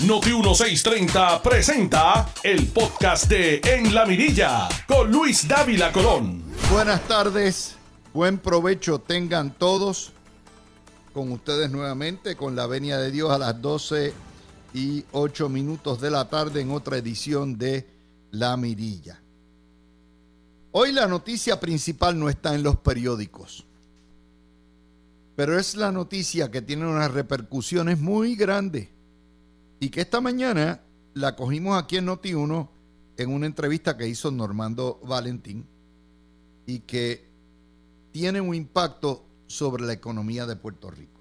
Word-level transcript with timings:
Noti 0.00 0.30
1630 0.30 1.40
presenta 1.40 2.28
el 2.42 2.66
podcast 2.66 3.28
de 3.28 3.60
En 3.64 3.94
la 3.94 4.04
Mirilla 4.04 4.68
con 4.88 5.10
Luis 5.10 5.46
Dávila 5.46 5.92
Colón. 5.92 6.42
Buenas 6.70 7.06
tardes, 7.06 7.76
buen 8.12 8.38
provecho 8.38 8.98
tengan 8.98 9.54
todos. 9.54 10.12
Con 11.14 11.30
ustedes 11.30 11.70
nuevamente, 11.70 12.34
con 12.34 12.56
la 12.56 12.66
venia 12.66 12.98
de 12.98 13.12
Dios 13.12 13.30
a 13.30 13.38
las 13.38 13.62
12 13.62 14.12
y 14.74 15.04
8 15.12 15.48
minutos 15.48 16.00
de 16.00 16.10
la 16.10 16.28
tarde 16.28 16.60
en 16.60 16.72
otra 16.72 16.98
edición 16.98 17.56
de 17.56 17.88
La 18.32 18.56
Mirilla. 18.56 19.22
Hoy 20.72 20.90
la 20.90 21.06
noticia 21.06 21.60
principal 21.60 22.18
no 22.18 22.28
está 22.28 22.52
en 22.56 22.64
los 22.64 22.76
periódicos, 22.76 23.64
pero 25.36 25.56
es 25.56 25.76
la 25.76 25.92
noticia 25.92 26.50
que 26.50 26.62
tiene 26.62 26.84
unas 26.84 27.12
repercusiones 27.12 28.00
muy 28.00 28.34
grandes 28.34 28.93
y 29.84 29.90
que 29.90 30.00
esta 30.00 30.22
mañana 30.22 30.80
la 31.12 31.36
cogimos 31.36 31.78
aquí 31.78 31.98
en 31.98 32.06
Noti1 32.06 32.68
en 33.18 33.30
una 33.30 33.44
entrevista 33.44 33.98
que 33.98 34.08
hizo 34.08 34.30
Normando 34.30 34.98
Valentín 35.04 35.66
y 36.64 36.78
que 36.78 37.28
tiene 38.10 38.40
un 38.40 38.54
impacto 38.54 39.26
sobre 39.46 39.84
la 39.84 39.92
economía 39.92 40.46
de 40.46 40.56
Puerto 40.56 40.90
Rico. 40.90 41.20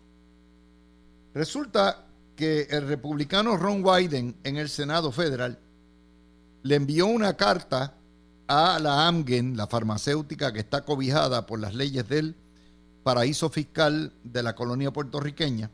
Resulta 1.34 2.06
que 2.38 2.62
el 2.70 2.88
republicano 2.88 3.58
Ron 3.58 3.84
Wyden 3.84 4.38
en 4.46 4.56
el 4.56 4.70
Senado 4.70 5.12
Federal 5.12 5.60
le 6.62 6.76
envió 6.76 7.08
una 7.08 7.36
carta 7.36 7.98
a 8.48 8.80
la 8.80 9.10
Amgen, 9.10 9.58
la 9.58 9.68
farmacéutica 9.68 10.54
que 10.54 10.60
está 10.60 10.86
cobijada 10.86 11.46
por 11.48 11.60
las 11.60 11.76
leyes 11.76 12.08
del 12.08 12.38
paraíso 13.04 13.50
fiscal 13.50 14.14
de 14.24 14.42
la 14.42 14.56
colonia 14.56 14.94
puertorriqueña, 14.94 15.70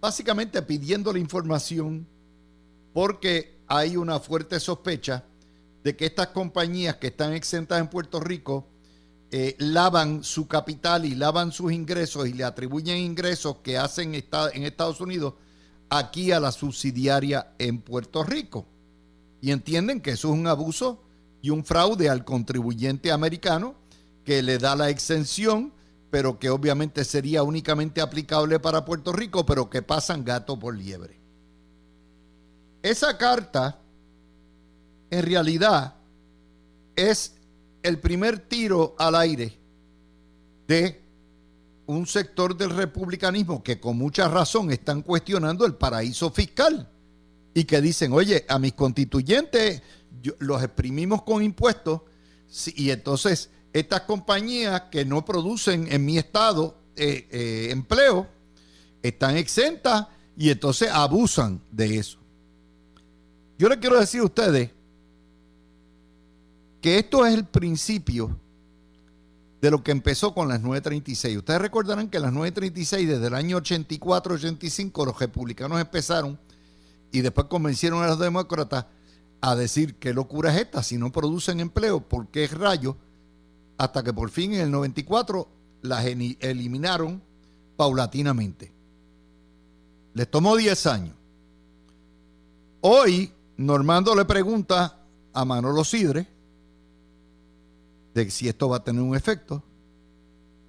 básicamente 0.00 0.62
pidiendo 0.62 1.12
la 1.12 1.18
información 1.18 2.06
porque 2.92 3.60
hay 3.66 3.96
una 3.96 4.18
fuerte 4.18 4.58
sospecha 4.58 5.24
de 5.84 5.96
que 5.96 6.06
estas 6.06 6.28
compañías 6.28 6.96
que 6.96 7.08
están 7.08 7.32
exentas 7.32 7.80
en 7.80 7.88
Puerto 7.88 8.20
Rico 8.20 8.66
eh, 9.30 9.54
lavan 9.58 10.24
su 10.24 10.48
capital 10.48 11.04
y 11.04 11.14
lavan 11.14 11.52
sus 11.52 11.72
ingresos 11.72 12.26
y 12.26 12.32
le 12.32 12.44
atribuyen 12.44 12.98
ingresos 12.98 13.58
que 13.62 13.78
hacen 13.78 14.14
en 14.14 14.64
Estados 14.64 15.00
Unidos 15.00 15.34
aquí 15.88 16.32
a 16.32 16.40
la 16.40 16.50
subsidiaria 16.50 17.52
en 17.58 17.80
Puerto 17.80 18.24
Rico. 18.24 18.66
Y 19.40 19.52
entienden 19.52 20.00
que 20.00 20.10
eso 20.10 20.28
es 20.28 20.34
un 20.34 20.48
abuso 20.48 21.02
y 21.42 21.50
un 21.50 21.64
fraude 21.64 22.08
al 22.08 22.24
contribuyente 22.24 23.12
americano 23.12 23.74
que 24.24 24.42
le 24.42 24.58
da 24.58 24.76
la 24.76 24.90
exención 24.90 25.72
pero 26.10 26.38
que 26.38 26.50
obviamente 26.50 27.04
sería 27.04 27.42
únicamente 27.42 28.00
aplicable 28.00 28.58
para 28.58 28.84
Puerto 28.84 29.12
Rico, 29.12 29.46
pero 29.46 29.70
que 29.70 29.82
pasan 29.82 30.24
gato 30.24 30.58
por 30.58 30.76
liebre. 30.76 31.20
Esa 32.82 33.16
carta, 33.16 33.80
en 35.10 35.22
realidad, 35.24 35.94
es 36.96 37.34
el 37.82 37.98
primer 37.98 38.40
tiro 38.40 38.94
al 38.98 39.14
aire 39.14 39.56
de 40.66 41.00
un 41.86 42.06
sector 42.06 42.56
del 42.56 42.70
republicanismo 42.70 43.62
que 43.62 43.80
con 43.80 43.96
mucha 43.96 44.28
razón 44.28 44.70
están 44.70 45.02
cuestionando 45.02 45.66
el 45.66 45.74
paraíso 45.74 46.30
fiscal 46.30 46.88
y 47.54 47.64
que 47.64 47.80
dicen, 47.80 48.12
oye, 48.12 48.44
a 48.48 48.58
mis 48.58 48.74
constituyentes 48.74 49.82
los 50.38 50.62
exprimimos 50.62 51.22
con 51.22 51.42
impuestos 51.42 52.02
y 52.74 52.90
entonces 52.90 53.50
estas 53.72 54.02
compañías 54.02 54.82
que 54.90 55.04
no 55.04 55.24
producen 55.24 55.90
en 55.92 56.04
mi 56.04 56.18
estado 56.18 56.76
eh, 56.96 57.28
eh, 57.30 57.68
empleo 57.70 58.26
están 59.02 59.36
exentas 59.36 60.06
y 60.36 60.50
entonces 60.50 60.90
abusan 60.90 61.60
de 61.70 61.98
eso. 61.98 62.18
Yo 63.58 63.68
le 63.68 63.78
quiero 63.78 63.98
decir 63.98 64.20
a 64.20 64.24
ustedes 64.24 64.70
que 66.80 66.98
esto 66.98 67.26
es 67.26 67.34
el 67.34 67.44
principio 67.44 68.36
de 69.60 69.70
lo 69.70 69.82
que 69.82 69.90
empezó 69.90 70.32
con 70.32 70.48
las 70.48 70.60
936. 70.60 71.36
Ustedes 71.36 71.60
recordarán 71.60 72.08
que 72.08 72.18
las 72.18 72.32
936 72.32 73.08
desde 73.08 73.26
el 73.26 73.34
año 73.34 73.58
84-85 73.58 75.04
los 75.04 75.18
republicanos 75.18 75.80
empezaron 75.80 76.38
y 77.12 77.20
después 77.20 77.46
convencieron 77.48 78.02
a 78.02 78.06
los 78.06 78.18
demócratas 78.18 78.86
a 79.42 79.54
decir 79.54 79.96
qué 79.96 80.12
locura 80.12 80.54
es 80.54 80.62
esta, 80.62 80.82
si 80.82 80.96
no 80.96 81.12
producen 81.12 81.60
empleo, 81.60 82.00
¿por 82.00 82.28
qué 82.28 82.46
rayos? 82.46 82.96
Hasta 83.80 84.02
que 84.02 84.12
por 84.12 84.28
fin 84.28 84.52
en 84.52 84.60
el 84.60 84.70
94 84.70 85.48
las 85.80 86.04
eliminaron 86.04 87.22
paulatinamente. 87.78 88.70
Les 90.12 90.30
tomó 90.30 90.54
10 90.54 90.86
años. 90.86 91.16
Hoy 92.82 93.32
Normando 93.56 94.14
le 94.14 94.26
pregunta 94.26 94.98
a 95.32 95.44
Manolo 95.46 95.82
Sidre 95.82 96.26
de 98.12 98.30
si 98.30 98.48
esto 98.48 98.68
va 98.68 98.78
a 98.78 98.84
tener 98.84 99.00
un 99.00 99.16
efecto 99.16 99.62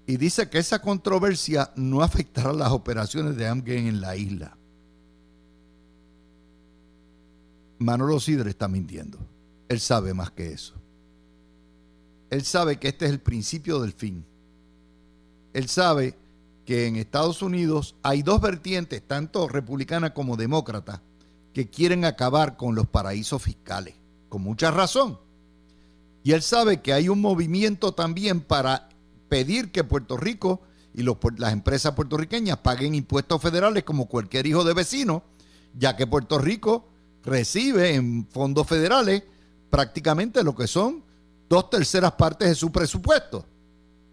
y 0.07 0.15
dice 0.15 0.49
que 0.49 0.59
esa 0.59 0.81
controversia 0.81 1.73
no 1.75 2.03
afectará 2.03 2.53
las 2.53 2.71
operaciones 2.71 3.35
de 3.35 3.45
Amgen 3.45 3.87
en 3.87 3.99
la 3.99 4.15
isla. 4.15 4.57
Manolo 7.79 8.21
Sidre 8.21 8.51
está 8.51 8.69
mintiendo. 8.69 9.19
Él 9.67 9.81
sabe 9.81 10.13
más 10.13 10.31
que 10.31 10.53
eso. 10.53 10.80
Él 12.31 12.45
sabe 12.45 12.79
que 12.79 12.87
este 12.87 13.05
es 13.05 13.11
el 13.11 13.19
principio 13.19 13.81
del 13.81 13.91
fin. 13.91 14.25
Él 15.53 15.67
sabe 15.67 16.17
que 16.65 16.87
en 16.87 16.95
Estados 16.95 17.41
Unidos 17.41 17.95
hay 18.03 18.23
dos 18.23 18.39
vertientes, 18.39 19.05
tanto 19.05 19.49
republicana 19.49 20.13
como 20.13 20.37
demócrata, 20.37 21.01
que 21.53 21.69
quieren 21.69 22.05
acabar 22.05 22.55
con 22.55 22.73
los 22.73 22.87
paraísos 22.87 23.43
fiscales, 23.43 23.95
con 24.29 24.41
mucha 24.41 24.71
razón. 24.71 25.19
Y 26.23 26.31
él 26.31 26.41
sabe 26.41 26.81
que 26.81 26.93
hay 26.93 27.09
un 27.09 27.19
movimiento 27.19 27.91
también 27.91 28.39
para 28.39 28.87
pedir 29.27 29.73
que 29.73 29.83
Puerto 29.83 30.15
Rico 30.15 30.61
y 30.93 31.03
las 31.03 31.51
empresas 31.51 31.95
puertorriqueñas 31.95 32.59
paguen 32.59 32.95
impuestos 32.95 33.41
federales 33.41 33.83
como 33.83 34.07
cualquier 34.07 34.47
hijo 34.47 34.63
de 34.63 34.73
vecino, 34.73 35.23
ya 35.77 35.97
que 35.97 36.07
Puerto 36.07 36.37
Rico 36.37 36.87
recibe 37.25 37.95
en 37.95 38.25
fondos 38.27 38.67
federales 38.67 39.23
prácticamente 39.69 40.43
lo 40.43 40.55
que 40.55 40.67
son 40.67 41.10
dos 41.51 41.69
terceras 41.69 42.13
partes 42.13 42.47
de 42.47 42.55
su 42.55 42.71
presupuesto, 42.71 43.45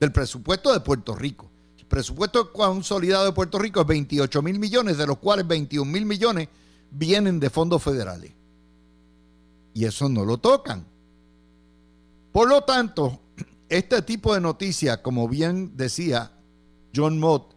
del 0.00 0.10
presupuesto 0.10 0.72
de 0.72 0.80
Puerto 0.80 1.14
Rico. 1.14 1.48
El 1.78 1.86
presupuesto 1.86 2.52
consolidado 2.52 3.26
de 3.26 3.32
Puerto 3.32 3.60
Rico 3.60 3.80
es 3.80 3.86
28 3.86 4.42
mil 4.42 4.58
millones, 4.58 4.98
de 4.98 5.06
los 5.06 5.18
cuales 5.18 5.46
21 5.46 5.88
mil 5.88 6.04
millones 6.04 6.48
vienen 6.90 7.38
de 7.38 7.48
fondos 7.48 7.80
federales. 7.80 8.32
Y 9.72 9.84
eso 9.84 10.08
no 10.08 10.24
lo 10.24 10.38
tocan. 10.38 10.84
Por 12.32 12.48
lo 12.48 12.62
tanto, 12.62 13.20
este 13.68 14.02
tipo 14.02 14.34
de 14.34 14.40
noticias, 14.40 14.98
como 14.98 15.28
bien 15.28 15.76
decía 15.76 16.32
John 16.92 17.20
Mott, 17.20 17.54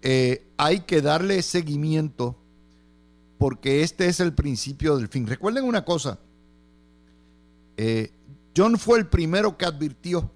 eh, 0.00 0.46
hay 0.56 0.80
que 0.80 1.02
darle 1.02 1.42
seguimiento 1.42 2.38
porque 3.36 3.82
este 3.82 4.06
es 4.06 4.20
el 4.20 4.32
principio 4.32 4.96
del 4.96 5.08
fin. 5.08 5.26
Recuerden 5.26 5.64
una 5.64 5.84
cosa, 5.84 6.18
eh, 7.76 8.10
John 8.56 8.78
fue 8.78 8.98
el 8.98 9.06
primero 9.06 9.56
que 9.56 9.64
advirtió 9.64 10.30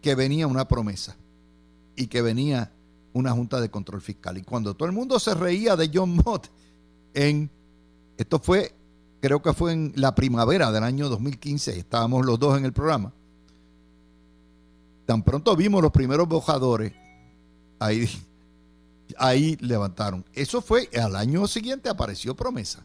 que 0.00 0.14
venía 0.14 0.46
una 0.46 0.66
promesa 0.66 1.16
y 1.94 2.08
que 2.08 2.22
venía 2.22 2.72
una 3.12 3.32
junta 3.32 3.60
de 3.60 3.70
control 3.70 4.00
fiscal. 4.00 4.38
Y 4.38 4.42
cuando 4.42 4.74
todo 4.74 4.86
el 4.86 4.94
mundo 4.94 5.18
se 5.20 5.34
reía 5.34 5.76
de 5.76 5.90
John 5.92 6.16
Mott 6.24 6.48
en, 7.14 7.50
esto 8.16 8.38
fue, 8.38 8.74
creo 9.20 9.40
que 9.42 9.52
fue 9.52 9.72
en 9.72 9.92
la 9.96 10.14
primavera 10.14 10.72
del 10.72 10.82
año 10.82 11.08
2015, 11.08 11.78
estábamos 11.78 12.26
los 12.26 12.38
dos 12.38 12.58
en 12.58 12.64
el 12.64 12.72
programa, 12.72 13.12
tan 15.06 15.22
pronto 15.22 15.54
vimos 15.54 15.82
los 15.82 15.92
primeros 15.92 16.26
bojadores, 16.26 16.92
ahí, 17.78 18.08
ahí 19.18 19.56
levantaron. 19.60 20.24
Eso 20.32 20.62
fue, 20.62 20.88
al 21.00 21.16
año 21.16 21.46
siguiente 21.46 21.88
apareció 21.88 22.34
promesa. 22.34 22.84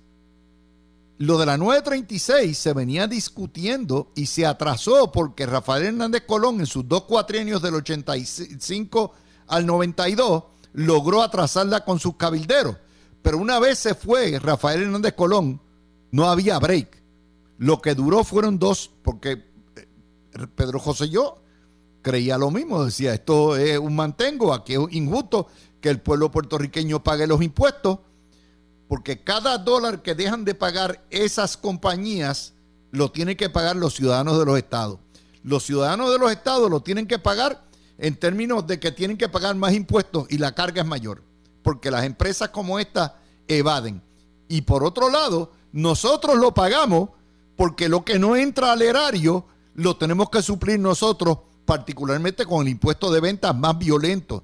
Lo 1.20 1.40
de 1.40 1.48
la 1.48 1.58
936 1.58 2.56
se 2.56 2.74
venía 2.74 3.08
discutiendo 3.08 4.12
y 4.16 4.28
se 4.28 4.46
atrasó 4.46 5.12
porque 5.12 5.48
Rafael 5.48 5.86
Hernández 5.86 6.24
Colón 6.28 6.60
en 6.60 6.68
sus 6.68 6.88
dos 6.88 7.04
cuatrienios 7.04 7.62
del 7.62 7.74
85 7.76 9.14
al 9.48 9.66
92 9.66 10.44
logró 10.74 11.24
atrasarla 11.24 11.84
con 11.84 12.00
sus 12.00 12.18
cabilderos. 12.18 12.78
Pero 13.24 13.40
una 13.40 13.58
vez 13.60 13.80
se 13.80 13.96
fue 13.96 14.38
Rafael 14.40 14.84
Hernández 14.84 15.14
Colón, 15.16 15.60
no 16.12 16.30
había 16.30 16.60
break. 16.60 17.02
Lo 17.58 17.82
que 17.82 17.96
duró 17.96 18.24
fueron 18.24 18.60
dos, 18.60 18.92
porque 19.02 19.44
eh, 19.76 20.48
Pedro 20.56 20.80
José 20.80 21.10
yo 21.10 21.42
creía 22.04 22.38
lo 22.38 22.52
mismo, 22.52 22.86
decía, 22.86 23.16
esto 23.16 23.58
es 23.58 23.80
un 23.80 23.96
mantengo, 23.96 24.54
aquí 24.54 24.76
es 24.76 24.80
injusto 24.92 25.48
que 25.82 25.90
el 25.90 26.00
pueblo 26.00 26.30
puertorriqueño 26.30 27.04
pague 27.04 27.26
los 27.26 27.42
impuestos 27.42 28.00
porque 28.88 29.24
cada 29.24 29.58
dólar 29.58 30.02
que 30.02 30.16
dejan 30.16 30.46
de 30.46 30.56
pagar 30.56 31.06
esas 31.10 31.58
compañías 31.58 32.54
lo 32.92 33.12
tienen 33.12 33.36
que 33.36 33.50
pagar 33.50 33.76
los 33.76 33.96
ciudadanos 33.96 34.40
de 34.40 34.46
los 34.46 34.58
estados. 34.58 35.00
Los 35.44 35.64
ciudadanos 35.64 36.12
de 36.12 36.20
los 36.20 36.32
estados 36.32 36.70
lo 36.70 36.82
tienen 36.82 37.08
que 37.08 37.20
pagar 37.20 37.66
en 37.98 38.16
términos 38.16 38.66
de 38.68 38.80
que 38.80 38.92
tienen 38.92 39.18
que 39.18 39.30
pagar 39.30 39.56
más 39.56 39.74
impuestos 39.74 40.28
y 40.30 40.38
la 40.38 40.54
carga 40.54 40.82
es 40.82 40.88
mayor. 40.88 41.24
Porque 41.64 41.92
las 41.92 42.06
empresas 42.06 42.50
como 42.50 42.80
esta 42.80 43.20
evaden. 43.48 44.02
Y 44.48 44.62
por 44.62 44.84
otro 44.84 45.10
lado, 45.10 45.52
nosotros 45.72 46.38
lo 46.38 46.54
pagamos 46.54 47.10
porque 47.56 47.90
lo 47.90 48.06
que 48.06 48.20
no 48.20 48.36
entra 48.36 48.72
al 48.72 48.82
erario 48.82 49.46
lo 49.74 49.98
tenemos 49.98 50.30
que 50.30 50.42
suplir 50.42 50.80
nosotros, 50.80 51.40
particularmente 51.66 52.46
con 52.46 52.62
el 52.62 52.70
impuesto 52.70 53.12
de 53.12 53.20
ventas 53.20 53.56
más 53.56 53.78
violento 53.78 54.44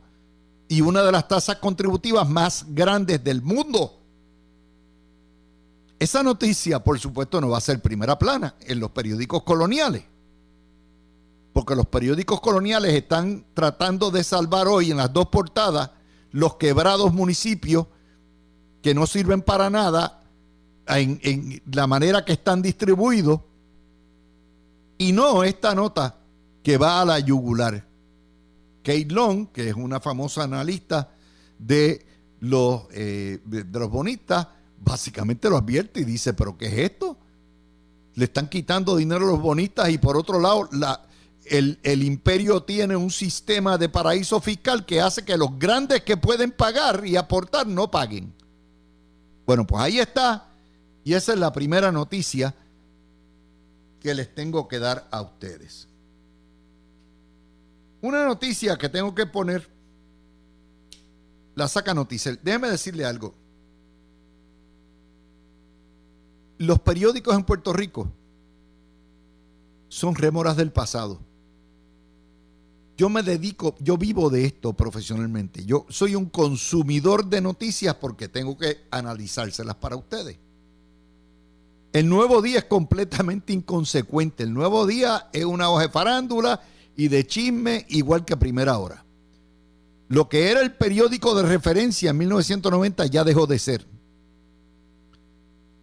y 0.68 0.81
una 0.81 1.01
de 1.04 1.12
las 1.12 1.28
tasas 1.28 1.57
contributivas 1.57 2.28
más 2.28 2.66
grandes 2.69 3.24
del 3.24 3.42
mundo. 3.42 4.03
Esa 6.04 6.22
noticia, 6.22 6.84
por 6.84 7.00
supuesto, 7.00 7.40
no 7.40 7.48
va 7.48 7.60
a 7.60 7.62
ser 7.62 7.82
primera 7.82 8.20
plana 8.20 8.56
en 8.60 8.82
los 8.82 8.92
periódicos 8.92 9.44
coloniales, 9.44 10.04
porque 11.54 11.78
los 11.78 11.86
periódicos 11.86 12.42
coloniales 12.42 12.94
están 12.94 13.46
tratando 13.54 14.12
de 14.12 14.22
salvar 14.26 14.68
hoy 14.68 14.92
en 14.92 14.98
las 14.98 15.14
dos 15.14 15.30
portadas 15.30 15.92
los 16.32 16.56
quebrados 16.56 17.14
municipios 17.14 17.88
que 18.82 18.94
no 18.94 19.08
sirven 19.08 19.44
para 19.44 19.70
nada 19.70 20.20
en, 20.88 21.62
la 21.72 21.88
manera 21.88 22.26
que 22.26 22.34
están 22.34 22.62
distribuidos 22.62 23.40
y 24.98 25.14
no 25.14 25.46
esta 25.46 25.74
nota 25.74 26.18
que 26.64 26.78
va 26.78 27.00
a 27.00 27.06
la 27.06 27.20
yugular. 27.20 27.88
Kate 28.84 29.08
Long, 29.08 29.48
que 29.54 29.70
es 29.70 29.76
una 29.76 30.02
famosa 30.02 30.44
analista 30.44 31.12
de 31.58 32.06
los, 32.42 32.88
eh, 32.92 33.40
de 33.46 33.80
los 33.80 33.90
bonistas, 33.90 34.50
básicamente 34.83 35.50
lo 35.50 35.57
advierte 35.57 36.01
y 36.01 36.03
dice, 36.03 36.33
pero 36.33 36.57
¿qué 36.57 36.68
es 36.68 36.91
esto? 36.91 37.18
Le 38.15 38.25
están 38.25 38.50
quitando 38.50 38.95
dinero 38.95 39.25
a 39.25 39.31
los 39.31 39.41
bonistas 39.41 39.89
y 39.89 39.97
por 39.97 40.18
otro 40.18 40.39
lado 40.39 40.69
la, 40.71 41.07
el, 41.45 42.03
imperio 42.03 42.63
tiene 42.63 42.95
un 42.95 43.12
sistema 43.12 43.77
de 43.77 43.89
paraíso 43.89 44.39
fiscal 44.39 44.85
que 44.85 45.01
hace 45.01 45.25
que 45.25 45.38
los 45.38 45.57
grandes 45.57 46.03
que 46.03 46.18
pueden 46.18 46.51
pagar 46.51 47.06
y 47.06 47.15
aportar 47.15 47.68
no 47.68 47.89
paguen. 47.89 48.33
Bueno, 49.45 49.65
pues 49.65 49.81
ahí 49.81 50.00
está. 50.00 50.47
Y 51.03 51.13
esa 51.13 51.33
es 51.33 51.39
la 51.39 51.51
primera 51.51 51.91
noticia 51.91 52.56
que 54.00 54.13
les 54.13 54.33
tengo 54.33 54.68
que 54.68 54.80
dar 54.80 55.07
a 55.12 55.21
ustedes. 55.21 55.88
Una 58.01 58.25
noticia 58.25 58.77
que 58.77 58.89
tengo 58.89 59.15
que 59.15 59.25
poner, 59.25 59.69
la 61.56 61.68
saca 61.68 61.94
noticia. 61.94 62.38
Déjeme 62.41 62.69
decirle 62.69 63.06
algo. 63.06 63.33
Los 66.63 66.80
periódicos 66.80 67.36
en 67.36 67.44
Puerto 67.44 67.74
Rico 67.74 68.10
son 69.89 70.15
rémoras 70.15 70.56
del 70.56 70.71
pasado. 70.71 71.19
Yo 72.95 73.10
me 73.10 73.21
dedico, 73.21 73.75
yo 73.80 73.98
vivo 73.98 74.30
de 74.30 74.45
esto 74.45 74.71
profesionalmente. 74.71 75.65
Yo 75.65 75.86
soy 75.89 76.15
un 76.15 76.27
consumidor 76.27 77.25
de 77.25 77.42
noticias 77.42 77.95
porque 77.95 78.30
tengo 78.30 78.57
que 78.57 78.77
analizárselas 78.92 79.75
para 79.75 79.98
ustedes. 79.98 80.38
El 81.92 82.07
nuevo 82.07 82.42
día 82.42 82.60
es 82.60 82.66
completamente 82.66 83.51
inconsecuente. 83.51 84.44
El 84.44 84.54
nuevo 84.54 84.88
día 84.88 85.27
es 85.33 85.44
una 85.44 85.69
hoja 85.69 85.83
de 85.83 85.89
farándula 85.89 86.62
y 86.95 87.09
de 87.09 87.27
chisme 87.27 87.86
igual 87.89 88.24
que 88.24 88.36
a 88.36 88.39
primera 88.39 88.77
hora. 88.77 89.04
Lo 90.07 90.30
que 90.30 90.50
era 90.50 90.62
el 90.62 90.74
periódico 90.75 91.36
de 91.36 91.44
referencia 91.44 92.12
en 92.12 92.19
1990 92.19 93.06
ya 93.07 93.25
dejó 93.25 93.48
de 93.48 93.59
ser. 93.59 93.86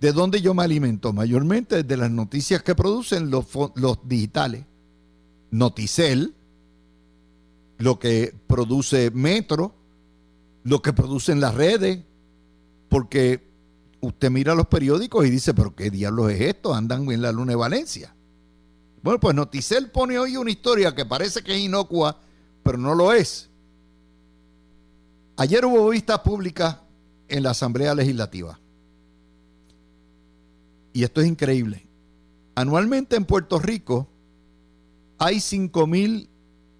¿De 0.01 0.13
dónde 0.13 0.41
yo 0.41 0.55
me 0.55 0.63
alimento? 0.63 1.13
Mayormente 1.13 1.83
de 1.83 1.97
las 1.97 2.11
noticias 2.11 2.63
que 2.63 2.75
producen 2.75 3.31
los, 3.31 3.47
los 3.75 3.99
digitales. 4.09 4.65
Noticel, 5.51 6.35
lo 7.79 7.99
que 7.99 8.35
produce 8.47 9.11
Metro, 9.11 9.75
lo 10.65 10.81
que 10.81 10.93
producen 10.93 11.41
las 11.41 11.55
redes, 11.55 12.01
porque 12.89 13.47
usted 14.01 14.31
mira 14.31 14.55
los 14.55 14.69
periódicos 14.69 15.27
y 15.27 15.31
dice, 15.31 15.53
pero 15.53 15.75
¿qué 15.75 15.91
diablos 15.91 16.31
es 16.33 16.41
esto? 16.41 16.75
Andan 16.75 17.11
en 17.11 17.21
la 17.21 17.33
luna 17.33 17.53
de 17.53 17.57
Valencia. 17.57 18.15
Bueno, 19.03 19.21
pues 19.21 19.35
Noticel 19.35 19.91
pone 19.91 20.19
hoy 20.19 20.37
una 20.37 20.51
historia 20.51 20.95
que 20.95 21.05
parece 21.05 21.43
que 21.43 21.55
es 21.55 21.61
inocua, 21.61 22.19
pero 22.63 22.79
no 22.79 22.95
lo 22.95 23.13
es. 23.13 23.51
Ayer 25.37 25.65
hubo 25.65 25.89
vistas 25.91 26.21
públicas 26.21 26.77
en 27.29 27.43
la 27.43 27.51
Asamblea 27.51 27.95
Legislativa. 27.95 28.59
Y 30.93 31.05
esto 31.05 31.21
es 31.21 31.29
increíble. 31.29 31.87
Anualmente 32.55 33.17
en 33.17 33.25
Puerto 33.25 33.59
Rico 33.59 34.09
hay 35.19 35.41
5 35.41 35.87
mil 35.87 36.29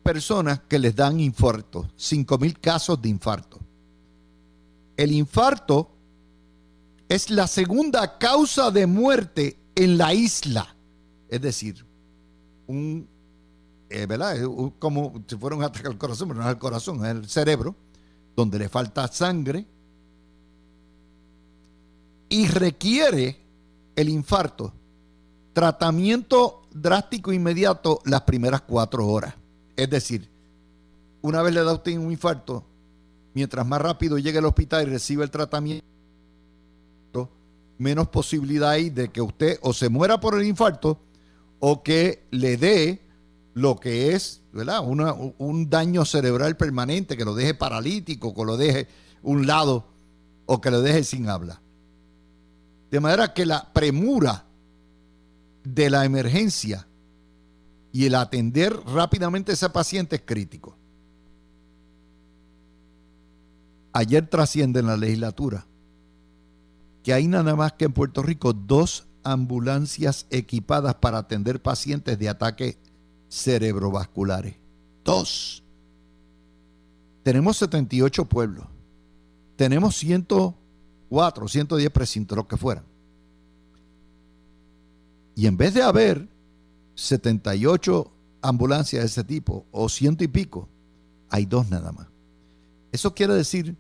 personas 0.03 0.61
que 0.69 0.79
les 0.79 0.95
dan 0.97 1.21
infarto, 1.21 1.89
5 1.97 2.39
mil 2.39 2.59
casos 2.59 3.01
de 3.01 3.09
infarto. 3.09 3.59
El 4.97 5.13
infarto 5.13 5.91
es 7.09 7.31
la 7.31 7.47
segunda 7.47 8.19
causa 8.19 8.71
de 8.71 8.87
muerte 8.87 9.59
en 9.75 9.99
la 9.99 10.13
isla. 10.15 10.75
Es 11.29 11.41
decir, 11.41 11.85
un, 12.67 13.09
eh, 13.89 14.07
¿verdad? 14.07 14.37
como 14.79 15.23
si 15.27 15.37
fuera 15.37 15.57
un 15.57 15.63
ataque 15.63 15.89
al 15.89 15.99
corazón, 15.99 16.29
pero 16.29 16.41
no 16.41 16.47
es 16.47 16.55
el 16.55 16.59
corazón, 16.59 17.05
es 17.05 17.11
el 17.11 17.29
cerebro, 17.29 17.75
donde 18.37 18.59
le 18.59 18.69
falta 18.69 19.07
sangre 19.09 19.67
y 22.29 22.47
requiere 22.47 23.40
el 23.97 24.09
infarto 24.09 24.73
tratamiento 25.53 26.63
drástico 26.73 27.33
inmediato 27.33 28.01
las 28.05 28.23
primeras 28.23 28.63
cuatro 28.63 29.07
horas. 29.07 29.35
Es 29.77 29.91
decir, 29.91 30.29
una 31.23 31.43
vez 31.43 31.55
le 31.55 31.63
da 31.63 31.75
usted 31.75 31.97
un 31.99 32.13
infarto, 32.13 32.65
mientras 33.35 33.67
más 33.67 33.81
rápido 33.81 34.19
llegue 34.19 34.39
al 34.39 34.47
hospital 34.47 34.87
y 34.87 34.91
reciba 34.91 35.25
el 35.25 35.31
tratamiento, 35.31 35.85
menos 37.79 38.09
posibilidad 38.09 38.71
hay 38.71 38.91
de 38.91 39.09
que 39.09 39.23
usted 39.23 39.59
o 39.63 39.73
se 39.73 39.89
muera 39.89 40.21
por 40.21 40.39
el 40.39 40.47
infarto 40.47 40.99
o 41.59 41.83
que 41.83 42.27
le 42.31 42.57
dé 42.57 43.01
lo 43.55 43.77
que 43.77 44.15
es 44.15 44.43
¿verdad? 44.53 44.83
un 44.87 45.71
daño 45.71 46.05
cerebral 46.05 46.57
permanente, 46.57 47.17
que 47.17 47.25
lo 47.25 47.35
deje 47.35 47.55
paralítico, 47.55 48.35
que 48.35 48.45
lo 48.45 48.57
deje 48.57 48.87
un 49.23 49.47
lado 49.47 49.87
o 50.47 50.61
que 50.61 50.71
lo 50.71 50.83
deje 50.83 51.05
sin 51.05 51.29
habla. 51.29 51.61
De 52.91 53.01
manera 53.01 53.33
que 53.33 53.47
la 53.47 53.73
premura 53.73 54.45
de 55.63 55.91
la 55.91 56.05
emergencia 56.05 56.87
y 57.93 58.07
el 58.07 58.15
atender 58.15 58.75
rápidamente 58.87 59.53
a 59.53 59.55
ese 59.55 59.71
paciente 59.71 60.17
es 60.17 60.23
crítico. 60.25 60.77
Ayer 63.93 64.27
trasciende 64.29 64.81
en 64.81 64.87
la 64.87 64.97
legislatura 64.97 65.67
que 67.03 67.13
hay 67.13 67.27
nada 67.27 67.57
más 67.57 67.73
que 67.73 67.87
en 67.87 67.93
Puerto 67.93 68.23
Rico 68.23 68.53
dos 68.53 69.07
ambulancias 69.23 70.27
equipadas 70.31 70.95
para 70.97 71.19
atender 71.19 71.61
pacientes 71.61 72.19
de 72.19 72.29
ataques 72.29 72.79
cerebrovasculares. 73.29 74.57
Dos. 75.05 75.65
Tenemos 77.23 77.57
78 77.59 78.25
pueblos. 78.27 78.67
Tenemos 79.57 79.97
104, 81.11 81.49
110 81.49 81.91
precintos, 81.91 82.37
lo 82.37 82.47
que 82.47 82.57
fueran. 82.57 82.85
Y 85.35 85.47
en 85.47 85.57
vez 85.57 85.75
de 85.75 85.83
haber 85.83 86.29
78 86.95 88.11
ambulancias 88.43 89.03
de 89.03 89.07
ese 89.07 89.25
tipo 89.25 89.67
o 89.73 89.89
ciento 89.89 90.25
y 90.25 90.29
pico, 90.29 90.69
hay 91.29 91.47
dos 91.47 91.69
nada 91.69 91.93
más. 91.93 92.07
Eso 92.93 93.15
quiere 93.15 93.35
decir 93.35 93.77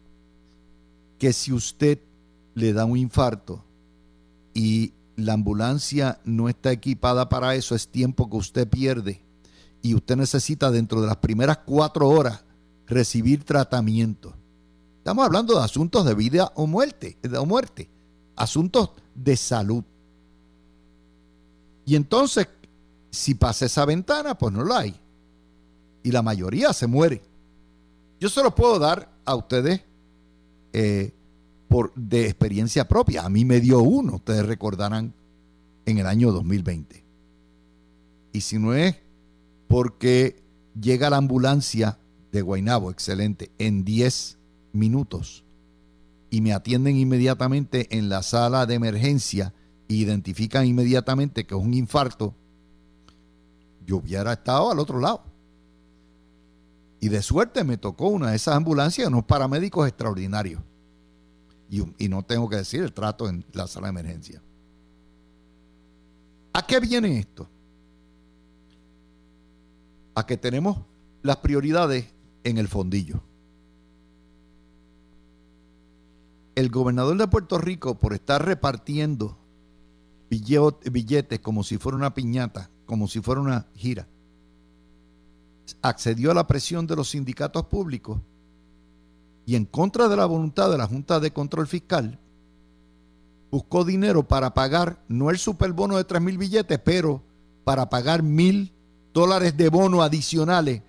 que 1.18 1.32
si 1.32 1.52
usted 1.52 1.98
le 2.54 2.72
da 2.72 2.84
un 2.84 2.96
infarto 2.96 3.64
y 4.54 4.92
la 5.16 5.34
ambulancia 5.34 6.20
no 6.24 6.48
está 6.48 6.72
equipada 6.72 7.28
para 7.28 7.54
eso, 7.54 7.74
es 7.74 7.88
tiempo 7.88 8.28
que 8.28 8.36
usted 8.36 8.68
pierde 8.68 9.22
y 9.82 9.94
usted 9.94 10.16
necesita 10.16 10.70
dentro 10.70 11.00
de 11.00 11.06
las 11.06 11.16
primeras 11.16 11.58
cuatro 11.58 12.08
horas 12.08 12.44
recibir 12.86 13.44
tratamiento. 13.44 14.34
Estamos 15.00 15.24
hablando 15.24 15.54
de 15.54 15.64
asuntos 15.64 16.04
de 16.04 16.14
vida 16.14 16.52
o 16.56 16.66
muerte, 16.66 17.16
o 17.34 17.46
muerte, 17.46 17.88
asuntos 18.36 18.90
de 19.14 19.34
salud. 19.34 19.82
Y 21.86 21.96
entonces, 21.96 22.48
si 23.10 23.34
pasa 23.34 23.64
esa 23.64 23.86
ventana, 23.86 24.36
pues 24.36 24.52
no 24.52 24.62
la 24.62 24.80
hay. 24.80 24.94
Y 26.02 26.12
la 26.12 26.20
mayoría 26.20 26.74
se 26.74 26.86
muere. 26.86 27.22
Yo 28.20 28.28
se 28.28 28.42
lo 28.42 28.54
puedo 28.54 28.78
dar 28.78 29.10
a 29.24 29.34
ustedes 29.36 29.80
eh, 30.74 31.14
por, 31.66 31.94
de 31.94 32.26
experiencia 32.26 32.86
propia. 32.86 33.24
A 33.24 33.30
mí 33.30 33.46
me 33.46 33.58
dio 33.58 33.80
uno, 33.80 34.16
ustedes 34.16 34.44
recordarán, 34.44 35.14
en 35.86 35.96
el 35.96 36.06
año 36.06 36.30
2020. 36.30 37.02
Y 38.34 38.40
si 38.42 38.58
no 38.58 38.74
es 38.74 38.96
porque 39.66 40.42
llega 40.78 41.08
la 41.08 41.16
ambulancia 41.16 41.96
de 42.32 42.42
Guainabo, 42.42 42.90
excelente, 42.90 43.50
en 43.56 43.82
10 43.82 44.36
minutos 44.72 45.44
y 46.30 46.40
me 46.40 46.52
atienden 46.52 46.96
inmediatamente 46.96 47.88
en 47.96 48.08
la 48.08 48.22
sala 48.22 48.66
de 48.66 48.74
emergencia 48.74 49.52
e 49.88 49.94
identifican 49.94 50.64
inmediatamente 50.66 51.44
que 51.44 51.54
es 51.54 51.60
un 51.60 51.74
infarto, 51.74 52.34
yo 53.84 53.96
hubiera 53.96 54.32
estado 54.32 54.70
al 54.70 54.78
otro 54.78 55.00
lado. 55.00 55.24
Y 57.00 57.08
de 57.08 57.22
suerte 57.22 57.64
me 57.64 57.78
tocó 57.78 58.08
una 58.08 58.30
de 58.30 58.36
esas 58.36 58.54
ambulancias, 58.54 59.08
unos 59.08 59.24
paramédicos 59.24 59.88
extraordinarios. 59.88 60.62
y, 61.68 61.82
y 62.04 62.08
no 62.08 62.22
tengo 62.22 62.48
que 62.48 62.56
decir 62.56 62.82
el 62.82 62.92
trato 62.92 63.28
en 63.28 63.44
la 63.52 63.66
sala 63.66 63.86
de 63.88 64.00
emergencia. 64.00 64.42
¿A 66.52 66.66
qué 66.66 66.78
viene 66.78 67.18
esto? 67.18 67.48
A 70.14 70.26
que 70.26 70.36
tenemos 70.36 70.78
las 71.22 71.36
prioridades 71.38 72.06
en 72.44 72.58
el 72.58 72.68
fondillo. 72.68 73.22
El 76.54 76.70
gobernador 76.70 77.16
de 77.16 77.28
Puerto 77.28 77.58
Rico, 77.58 77.98
por 77.98 78.12
estar 78.12 78.44
repartiendo 78.44 79.38
billetes 80.28 81.40
como 81.40 81.64
si 81.64 81.78
fuera 81.78 81.96
una 81.96 82.14
piñata, 82.14 82.70
como 82.86 83.08
si 83.08 83.20
fuera 83.20 83.40
una 83.40 83.66
gira, 83.74 84.06
accedió 85.82 86.30
a 86.30 86.34
la 86.34 86.46
presión 86.46 86.86
de 86.86 86.96
los 86.96 87.10
sindicatos 87.10 87.66
públicos 87.66 88.20
y 89.46 89.56
en 89.56 89.64
contra 89.64 90.08
de 90.08 90.16
la 90.16 90.26
voluntad 90.26 90.70
de 90.70 90.78
la 90.78 90.86
Junta 90.86 91.18
de 91.18 91.32
Control 91.32 91.66
Fiscal, 91.66 92.18
buscó 93.50 93.84
dinero 93.84 94.26
para 94.26 94.54
pagar, 94.54 95.02
no 95.08 95.30
el 95.30 95.38
superbono 95.38 95.96
de 95.96 96.04
3 96.04 96.22
mil 96.22 96.38
billetes, 96.38 96.78
pero 96.78 97.22
para 97.64 97.90
pagar 97.90 98.22
mil 98.22 98.72
dólares 99.12 99.56
de 99.56 99.68
bono 99.68 100.02
adicionales 100.02 100.82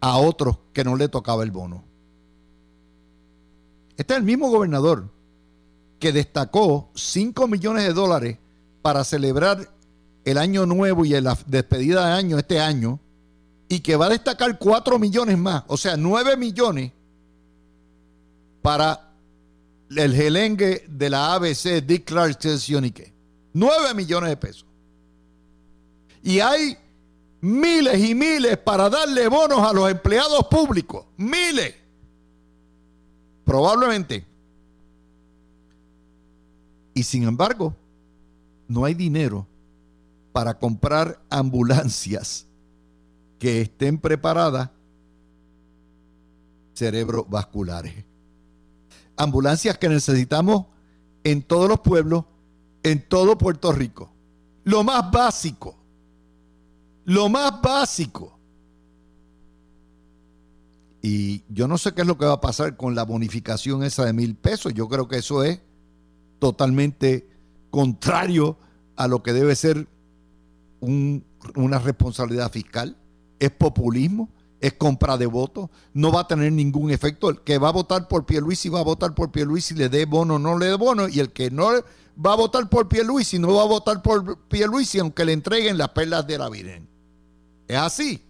a 0.00 0.18
otros 0.18 0.58
que 0.72 0.84
no 0.84 0.96
le 0.96 1.08
tocaba 1.08 1.42
el 1.42 1.50
bono. 1.50 1.87
Este 3.98 4.14
es 4.14 4.18
el 4.18 4.24
mismo 4.24 4.48
gobernador 4.48 5.10
que 5.98 6.12
destacó 6.12 6.88
5 6.94 7.48
millones 7.48 7.82
de 7.82 7.92
dólares 7.92 8.38
para 8.80 9.02
celebrar 9.02 9.68
el 10.24 10.38
año 10.38 10.66
nuevo 10.66 11.04
y 11.04 11.20
la 11.20 11.36
despedida 11.46 12.06
de 12.06 12.12
año 12.12 12.38
este 12.38 12.60
año 12.60 13.00
y 13.68 13.80
que 13.80 13.96
va 13.96 14.06
a 14.06 14.10
destacar 14.10 14.56
4 14.56 15.00
millones 15.00 15.36
más, 15.36 15.64
o 15.66 15.76
sea, 15.76 15.96
9 15.96 16.36
millones 16.36 16.92
para 18.62 19.10
el 19.90 20.14
gelengue 20.14 20.84
de 20.88 21.10
la 21.10 21.34
ABC 21.34 21.84
Dick 21.84 22.04
Clark 22.04 22.38
9 23.52 23.94
millones 23.94 24.30
de 24.30 24.36
pesos. 24.36 24.66
Y 26.22 26.38
hay 26.38 26.78
miles 27.40 27.98
y 27.98 28.14
miles 28.14 28.58
para 28.58 28.88
darle 28.88 29.26
bonos 29.26 29.60
a 29.60 29.72
los 29.72 29.90
empleados 29.90 30.46
públicos. 30.46 31.06
Miles. 31.16 31.74
Probablemente. 33.48 34.26
Y 36.92 37.02
sin 37.02 37.22
embargo, 37.22 37.74
no 38.68 38.84
hay 38.84 38.92
dinero 38.92 39.46
para 40.32 40.58
comprar 40.58 41.18
ambulancias 41.30 42.46
que 43.38 43.62
estén 43.62 43.96
preparadas 43.96 44.68
cerebrovasculares. 46.74 48.04
Ambulancias 49.16 49.78
que 49.78 49.88
necesitamos 49.88 50.66
en 51.24 51.40
todos 51.40 51.70
los 51.70 51.80
pueblos, 51.80 52.26
en 52.82 53.00
todo 53.08 53.38
Puerto 53.38 53.72
Rico. 53.72 54.10
Lo 54.64 54.84
más 54.84 55.10
básico. 55.10 55.74
Lo 57.06 57.30
más 57.30 57.62
básico. 57.62 58.37
Y 61.00 61.44
yo 61.48 61.68
no 61.68 61.78
sé 61.78 61.94
qué 61.94 62.02
es 62.02 62.06
lo 62.06 62.18
que 62.18 62.26
va 62.26 62.34
a 62.34 62.40
pasar 62.40 62.76
con 62.76 62.94
la 62.94 63.04
bonificación 63.04 63.84
esa 63.84 64.04
de 64.04 64.12
mil 64.12 64.34
pesos. 64.34 64.74
Yo 64.74 64.88
creo 64.88 65.06
que 65.06 65.18
eso 65.18 65.44
es 65.44 65.60
totalmente 66.38 67.28
contrario 67.70 68.58
a 68.96 69.06
lo 69.06 69.22
que 69.22 69.32
debe 69.32 69.54
ser 69.54 69.86
una 70.80 71.78
responsabilidad 71.78 72.50
fiscal. 72.50 72.96
Es 73.38 73.50
populismo, 73.50 74.28
es 74.60 74.72
compra 74.72 75.16
de 75.16 75.26
votos, 75.26 75.70
no 75.94 76.10
va 76.10 76.22
a 76.22 76.26
tener 76.26 76.52
ningún 76.52 76.90
efecto. 76.90 77.30
El 77.30 77.40
que 77.42 77.58
va 77.58 77.68
a 77.68 77.72
votar 77.72 78.08
por 78.08 78.26
Pierluisi 78.26 78.68
va 78.68 78.80
a 78.80 78.84
votar 78.84 79.14
por 79.14 79.30
Pierluisi, 79.30 79.74
le 79.74 79.88
dé 79.88 80.04
bono 80.04 80.34
o 80.34 80.38
no 80.38 80.58
le 80.58 80.66
dé 80.66 80.74
bono, 80.74 81.08
y 81.08 81.20
el 81.20 81.32
que 81.32 81.50
no 81.50 81.70
va 82.24 82.32
a 82.32 82.36
votar 82.36 82.68
por 82.68 82.88
Pierluisi 82.88 83.38
no 83.38 83.54
va 83.54 83.62
a 83.62 83.66
votar 83.66 84.02
por 84.02 84.38
Pierluisi 84.48 84.98
aunque 84.98 85.24
le 85.24 85.32
entreguen 85.32 85.78
las 85.78 85.90
perlas 85.90 86.26
de 86.26 86.38
la 86.38 86.48
Virgen. 86.48 86.88
Es 87.68 87.76
así. 87.76 88.24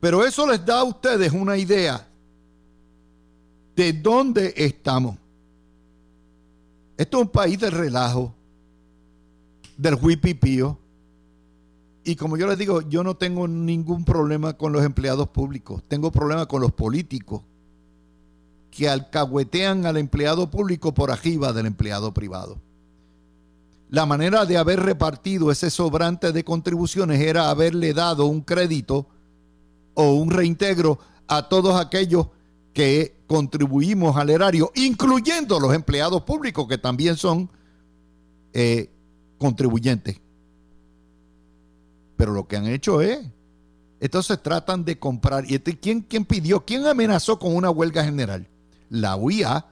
Pero 0.00 0.24
eso 0.24 0.46
les 0.46 0.64
da 0.64 0.80
a 0.80 0.84
ustedes 0.84 1.32
una 1.32 1.56
idea 1.56 2.06
de 3.74 3.92
dónde 3.92 4.54
estamos. 4.56 5.16
Esto 6.96 7.18
es 7.18 7.22
un 7.22 7.30
país 7.30 7.58
del 7.58 7.72
relajo, 7.72 8.34
del 9.76 9.94
huipipío. 9.94 10.78
Y 12.04 12.16
como 12.16 12.36
yo 12.36 12.46
les 12.46 12.58
digo, 12.58 12.80
yo 12.82 13.04
no 13.04 13.16
tengo 13.16 13.46
ningún 13.46 14.04
problema 14.04 14.54
con 14.54 14.72
los 14.72 14.84
empleados 14.84 15.28
públicos. 15.28 15.82
Tengo 15.88 16.10
problema 16.10 16.46
con 16.46 16.60
los 16.60 16.72
políticos 16.72 17.42
que 18.70 18.88
alcahuetean 18.88 19.86
al 19.86 19.96
empleado 19.96 20.50
público 20.50 20.94
por 20.94 21.10
arriba 21.10 21.52
del 21.52 21.66
empleado 21.66 22.12
privado. 22.12 22.58
La 23.90 24.06
manera 24.06 24.44
de 24.44 24.58
haber 24.58 24.80
repartido 24.80 25.50
ese 25.50 25.70
sobrante 25.70 26.32
de 26.32 26.44
contribuciones 26.44 27.20
era 27.20 27.48
haberle 27.48 27.94
dado 27.94 28.26
un 28.26 28.42
crédito 28.42 29.06
o 30.00 30.12
un 30.12 30.30
reintegro 30.30 31.00
a 31.26 31.48
todos 31.48 31.74
aquellos 31.74 32.28
que 32.72 33.24
contribuimos 33.26 34.16
al 34.16 34.30
erario, 34.30 34.70
incluyendo 34.76 35.58
los 35.58 35.74
empleados 35.74 36.22
públicos 36.22 36.68
que 36.68 36.78
también 36.78 37.16
son 37.16 37.50
eh, 38.52 38.92
contribuyentes. 39.38 40.20
Pero 42.16 42.32
lo 42.32 42.46
que 42.46 42.56
han 42.56 42.68
hecho 42.68 43.00
es, 43.00 43.18
entonces 43.98 44.40
tratan 44.40 44.84
de 44.84 45.00
comprar. 45.00 45.50
¿Y 45.50 45.56
este, 45.56 45.76
¿quién, 45.76 46.02
quién 46.02 46.24
pidió? 46.24 46.64
¿Quién 46.64 46.86
amenazó 46.86 47.40
con 47.40 47.56
una 47.56 47.70
huelga 47.70 48.04
general? 48.04 48.46
La 48.90 49.16
UIA. 49.16 49.66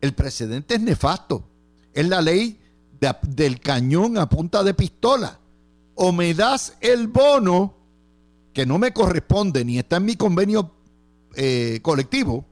El 0.00 0.14
precedente 0.14 0.76
es 0.76 0.80
nefasto. 0.80 1.44
Es 1.92 2.08
la 2.08 2.22
ley 2.22 2.58
del 3.22 3.60
cañón 3.60 4.16
a 4.16 4.30
punta 4.30 4.64
de 4.64 4.72
pistola. 4.72 5.38
O 5.94 6.10
me 6.10 6.32
das 6.32 6.74
el 6.80 7.08
bono 7.08 7.77
que 8.58 8.66
no 8.66 8.76
me 8.76 8.92
corresponde 8.92 9.64
ni 9.64 9.78
está 9.78 9.98
en 9.98 10.04
mi 10.04 10.16
convenio 10.16 10.72
eh, 11.36 11.78
colectivo, 11.80 12.44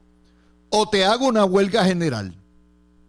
o 0.69 0.87
te 0.87 1.03
hago 1.03 1.27
una 1.27 1.43
huelga 1.43 1.83
general. 1.83 2.33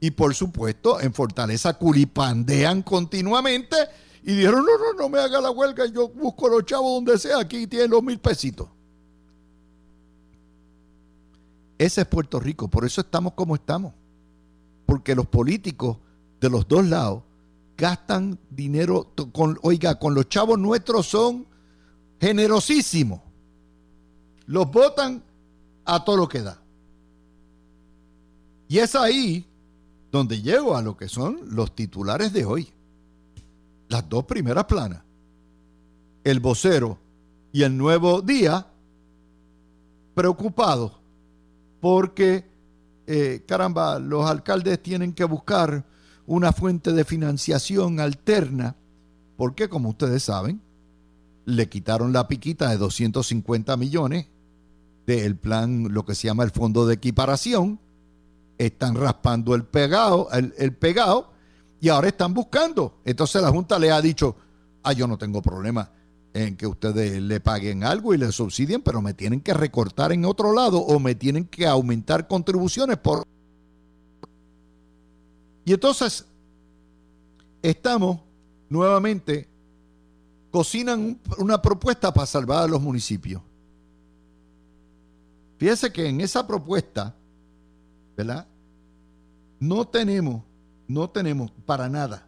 Y 0.01 0.11
por 0.11 0.35
supuesto, 0.35 1.01
en 1.01 1.15
Fortaleza 1.15 1.75
culipandean 1.75 2.83
continuamente 2.83 3.77
y 4.25 4.35
dijeron, 4.35 4.67
no, 4.67 4.77
no, 4.79 4.99
no 4.99 5.09
me 5.09 5.21
haga 5.21 5.41
la 5.41 5.53
huelga, 5.53 5.87
yo 5.87 6.09
busco 6.09 6.49
los 6.49 6.65
chavos 6.65 6.93
donde 6.95 7.21
sea, 7.21 7.39
aquí 7.39 7.69
tienen 7.69 7.93
los 7.93 8.03
mil 8.03 8.19
pesitos. 8.19 8.67
Ese 11.79 12.01
es 12.01 12.07
Puerto 12.09 12.41
Rico, 12.41 12.67
por 12.67 12.85
eso 12.85 13.03
estamos 13.03 13.35
como 13.35 13.55
estamos. 13.55 13.95
Porque 14.87 15.15
los 15.15 15.27
políticos 15.27 15.99
de 16.41 16.51
los 16.51 16.67
dos 16.67 16.85
lados 16.85 17.23
gastan 17.77 18.41
dinero, 18.51 19.13
con, 19.33 19.57
oiga, 19.63 20.01
con 20.01 20.15
los 20.15 20.29
chavos 20.29 20.59
nuestros 20.59 21.07
son 21.07 21.47
generosísimos. 22.21 23.21
Los 24.47 24.71
votan 24.71 25.23
a 25.85 26.05
todo 26.05 26.17
lo 26.17 26.29
que 26.29 26.43
da. 26.43 26.61
Y 28.69 28.79
es 28.79 28.95
ahí 28.95 29.47
donde 30.11 30.41
llego 30.41 30.77
a 30.77 30.83
lo 30.83 30.97
que 30.97 31.09
son 31.09 31.41
los 31.51 31.75
titulares 31.75 32.33
de 32.33 32.45
hoy. 32.45 32.69
Las 33.89 34.09
dos 34.09 34.25
primeras 34.25 34.65
planas. 34.65 35.03
El 36.25 36.41
vocero 36.41 36.99
y 37.53 37.63
el 37.63 37.77
nuevo 37.77 38.21
día 38.21 38.67
preocupados 40.15 40.93
porque, 41.81 42.45
eh, 43.07 43.45
caramba, 43.47 43.99
los 43.99 44.29
alcaldes 44.29 44.83
tienen 44.83 45.13
que 45.13 45.25
buscar 45.25 45.85
una 46.27 46.53
fuente 46.53 46.93
de 46.93 47.05
financiación 47.05 48.01
alterna, 48.01 48.77
porque 49.37 49.69
como 49.69 49.91
ustedes 49.91 50.25
saben, 50.25 50.61
le 51.49 51.69
quitaron 51.69 52.13
la 52.13 52.29
piquita 52.29 52.69
de 52.69 52.77
250 52.77 53.77
millones 53.77 54.27
del 55.07 55.37
plan, 55.37 55.89
lo 55.91 56.05
que 56.05 56.15
se 56.15 56.29
llama 56.29 56.45
el 56.45 56.51
fondo 56.51 56.87
de 56.87 56.95
equiparación, 56.95 57.81
están 58.59 58.95
raspando 58.95 59.55
el 59.55 59.65
pegado, 59.65 60.29
el, 60.33 60.77
pegado, 60.77 61.33
y 61.81 61.89
ahora 61.89 62.09
están 62.09 62.35
buscando. 62.35 62.99
Entonces 63.05 63.41
la 63.41 63.51
Junta 63.51 63.79
le 63.79 63.91
ha 63.91 64.03
dicho, 64.03 64.37
ah, 64.83 64.93
yo 64.93 65.07
no 65.07 65.17
tengo 65.17 65.41
problema 65.41 65.91
en 66.35 66.57
que 66.57 66.67
ustedes 66.67 67.23
le 67.23 67.41
paguen 67.41 67.85
algo 67.85 68.13
y 68.13 68.19
le 68.19 68.31
subsidien, 68.31 68.83
pero 68.83 69.01
me 69.01 69.15
tienen 69.15 69.41
que 69.41 69.55
recortar 69.55 70.13
en 70.13 70.27
otro 70.27 70.53
lado 70.53 70.79
o 70.79 71.01
me 71.01 71.15
tienen 71.15 71.47
que 71.47 71.67
aumentar 71.67 72.29
contribuciones 72.29 72.99
por 72.99 73.25
y 75.69 75.75
entonces 75.75 76.25
estamos 77.61 78.21
nuevamente, 78.71 79.47
cocinan 80.59 81.21
una 81.39 81.63
propuesta 81.63 82.13
para 82.13 82.27
salvar 82.27 82.65
a 82.65 82.67
los 82.67 82.83
municipios. 82.83 83.41
Fíjese 85.57 85.93
que 85.93 86.09
en 86.09 86.21
esa 86.21 86.45
propuesta, 86.45 87.15
¿verdad? 88.17 88.45
No 89.61 89.87
tenemos, 89.87 90.43
no 90.89 91.09
tenemos 91.11 91.53
para 91.65 91.89
nada, 91.89 92.27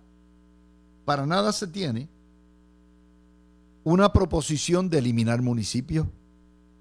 para 1.04 1.26
nada 1.26 1.50
se 1.50 1.66
tiene 1.66 2.08
una 3.82 4.12
proposición 4.12 4.88
de 4.88 4.98
eliminar 4.98 5.42
municipios, 5.42 6.06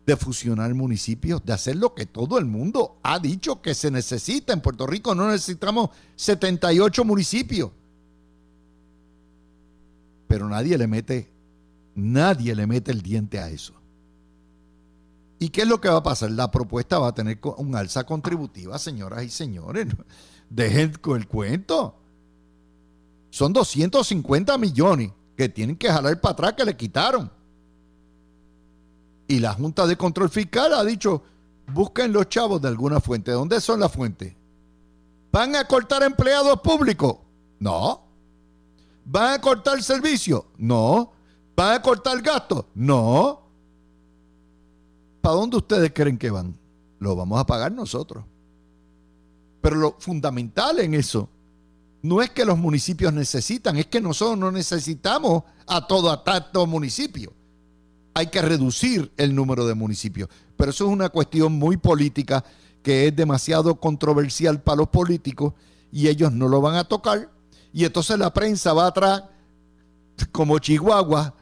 de 0.05 0.15
fusionar 0.17 0.71
municipios, 0.75 1.43
de 1.43 1.53
hacer 1.53 1.77
lo 1.77 1.95
que 1.95 2.05
todo 2.05 2.37
el 2.37 2.45
mundo 2.45 2.99
ha 3.01 3.17
dicho 3.17 3.59
que 3.59 3.73
se 3.73 3.89
necesita. 3.89 4.53
En 4.53 4.61
Puerto 4.61 4.85
Rico 4.85 5.15
no 5.15 5.27
necesitamos 5.27 5.89
78 6.15 7.03
municipios. 7.03 7.71
Pero 10.27 10.47
nadie 10.47 10.77
le 10.77 10.85
mete, 10.85 11.38
nadie 11.95 12.55
le 12.55 12.67
mete 12.67 12.91
el 12.91 13.01
diente 13.01 13.39
a 13.39 13.49
eso. 13.49 13.73
¿Y 15.39 15.49
qué 15.49 15.61
es 15.61 15.67
lo 15.67 15.79
que 15.79 15.87
va 15.87 15.97
a 15.97 16.03
pasar? 16.03 16.31
La 16.31 16.51
propuesta 16.51 16.99
va 16.99 17.07
a 17.07 17.13
tener 17.13 17.39
un 17.57 17.75
alza 17.75 18.05
contributiva, 18.05 18.77
señoras 18.77 19.23
y 19.23 19.29
señores. 19.29 19.87
Dejen 20.49 20.93
con 21.01 21.17
el 21.17 21.27
cuento. 21.27 21.95
Son 23.29 23.53
250 23.53 24.57
millones 24.57 25.11
que 25.37 25.47
tienen 25.47 25.77
que 25.77 25.89
jalar 25.89 26.19
para 26.19 26.33
atrás 26.33 26.53
que 26.53 26.65
le 26.65 26.75
quitaron. 26.75 27.31
Y 29.27 29.39
la 29.39 29.53
Junta 29.53 29.87
de 29.87 29.95
Control 29.95 30.29
Fiscal 30.29 30.73
ha 30.73 30.83
dicho, 30.83 31.23
busquen 31.71 32.11
los 32.11 32.27
chavos 32.27 32.61
de 32.61 32.67
alguna 32.67 32.99
fuente. 32.99 33.31
¿Dónde 33.31 33.61
son 33.61 33.79
las 33.79 33.91
fuentes? 33.91 34.35
¿Van 35.31 35.55
a 35.55 35.65
cortar 35.65 36.03
empleados 36.03 36.59
públicos? 36.61 37.17
No. 37.59 38.03
¿Van 39.05 39.33
a 39.33 39.39
cortar 39.39 39.81
servicios? 39.83 40.43
No. 40.57 41.13
¿Van 41.59 41.73
a 41.73 41.81
cortar 41.81 42.21
gastos? 42.21 42.63
No. 42.73 43.41
¿Para 45.19 45.35
dónde 45.35 45.57
ustedes 45.57 45.91
creen 45.93 46.17
que 46.17 46.29
van? 46.29 46.57
Lo 46.99 47.17
vamos 47.17 47.37
a 47.37 47.45
pagar 47.45 47.69
nosotros. 47.69 48.23
Pero 49.59 49.75
lo 49.75 49.95
fundamental 49.99 50.79
en 50.79 50.93
eso 50.93 51.27
no 52.01 52.21
es 52.21 52.29
que 52.29 52.45
los 52.45 52.57
municipios 52.57 53.11
necesitan, 53.11 53.75
es 53.75 53.87
que 53.87 53.99
nosotros 53.99 54.37
no 54.37 54.53
necesitamos 54.53 55.43
a 55.67 55.85
todo 55.85 56.09
a 56.09 56.65
municipio. 56.65 57.33
Hay 58.13 58.27
que 58.27 58.41
reducir 58.41 59.11
el 59.17 59.35
número 59.35 59.67
de 59.67 59.73
municipios. 59.73 60.29
Pero 60.55 60.71
eso 60.71 60.85
es 60.85 60.93
una 60.93 61.09
cuestión 61.09 61.51
muy 61.51 61.75
política 61.75 62.41
que 62.81 63.07
es 63.07 63.15
demasiado 63.17 63.75
controversial 63.81 64.61
para 64.61 64.77
los 64.77 64.87
políticos 64.87 65.55
y 65.91 66.07
ellos 66.07 66.31
no 66.31 66.47
lo 66.47 66.61
van 66.61 66.75
a 66.75 66.85
tocar. 66.85 67.29
Y 67.73 67.83
entonces 67.83 68.17
la 68.17 68.33
prensa 68.33 68.71
va 68.71 68.87
atrás 68.87 69.23
como 70.31 70.57
Chihuahua 70.59 71.35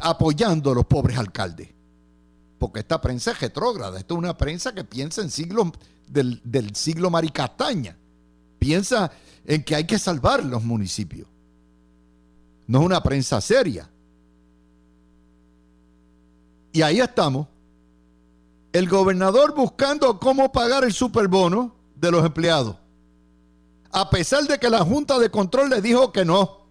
apoyando 0.00 0.70
a 0.70 0.74
los 0.74 0.86
pobres 0.86 1.18
alcaldes. 1.18 1.68
Porque 2.58 2.80
esta 2.80 3.00
prensa 3.00 3.32
es 3.32 3.40
retrógrada. 3.40 3.98
Esta 3.98 4.14
es 4.14 4.18
una 4.18 4.36
prensa 4.36 4.74
que 4.74 4.84
piensa 4.84 5.22
en 5.22 5.30
siglo 5.30 5.72
del, 6.08 6.40
del 6.44 6.74
siglo 6.74 7.10
Maricastaña. 7.10 7.96
Piensa 8.58 9.10
en 9.44 9.62
que 9.62 9.76
hay 9.76 9.84
que 9.84 9.98
salvar 9.98 10.44
los 10.44 10.64
municipios. 10.64 11.28
No 12.66 12.80
es 12.80 12.86
una 12.86 13.02
prensa 13.02 13.40
seria. 13.40 13.88
Y 16.72 16.82
ahí 16.82 17.00
estamos. 17.00 17.46
El 18.72 18.88
gobernador 18.88 19.54
buscando 19.54 20.18
cómo 20.18 20.52
pagar 20.52 20.84
el 20.84 20.92
superbono 20.92 21.74
de 21.94 22.10
los 22.10 22.24
empleados. 22.24 22.76
A 23.90 24.10
pesar 24.10 24.44
de 24.44 24.58
que 24.58 24.68
la 24.68 24.84
Junta 24.84 25.18
de 25.18 25.30
Control 25.30 25.70
le 25.70 25.80
dijo 25.80 26.12
que 26.12 26.24
no. 26.24 26.65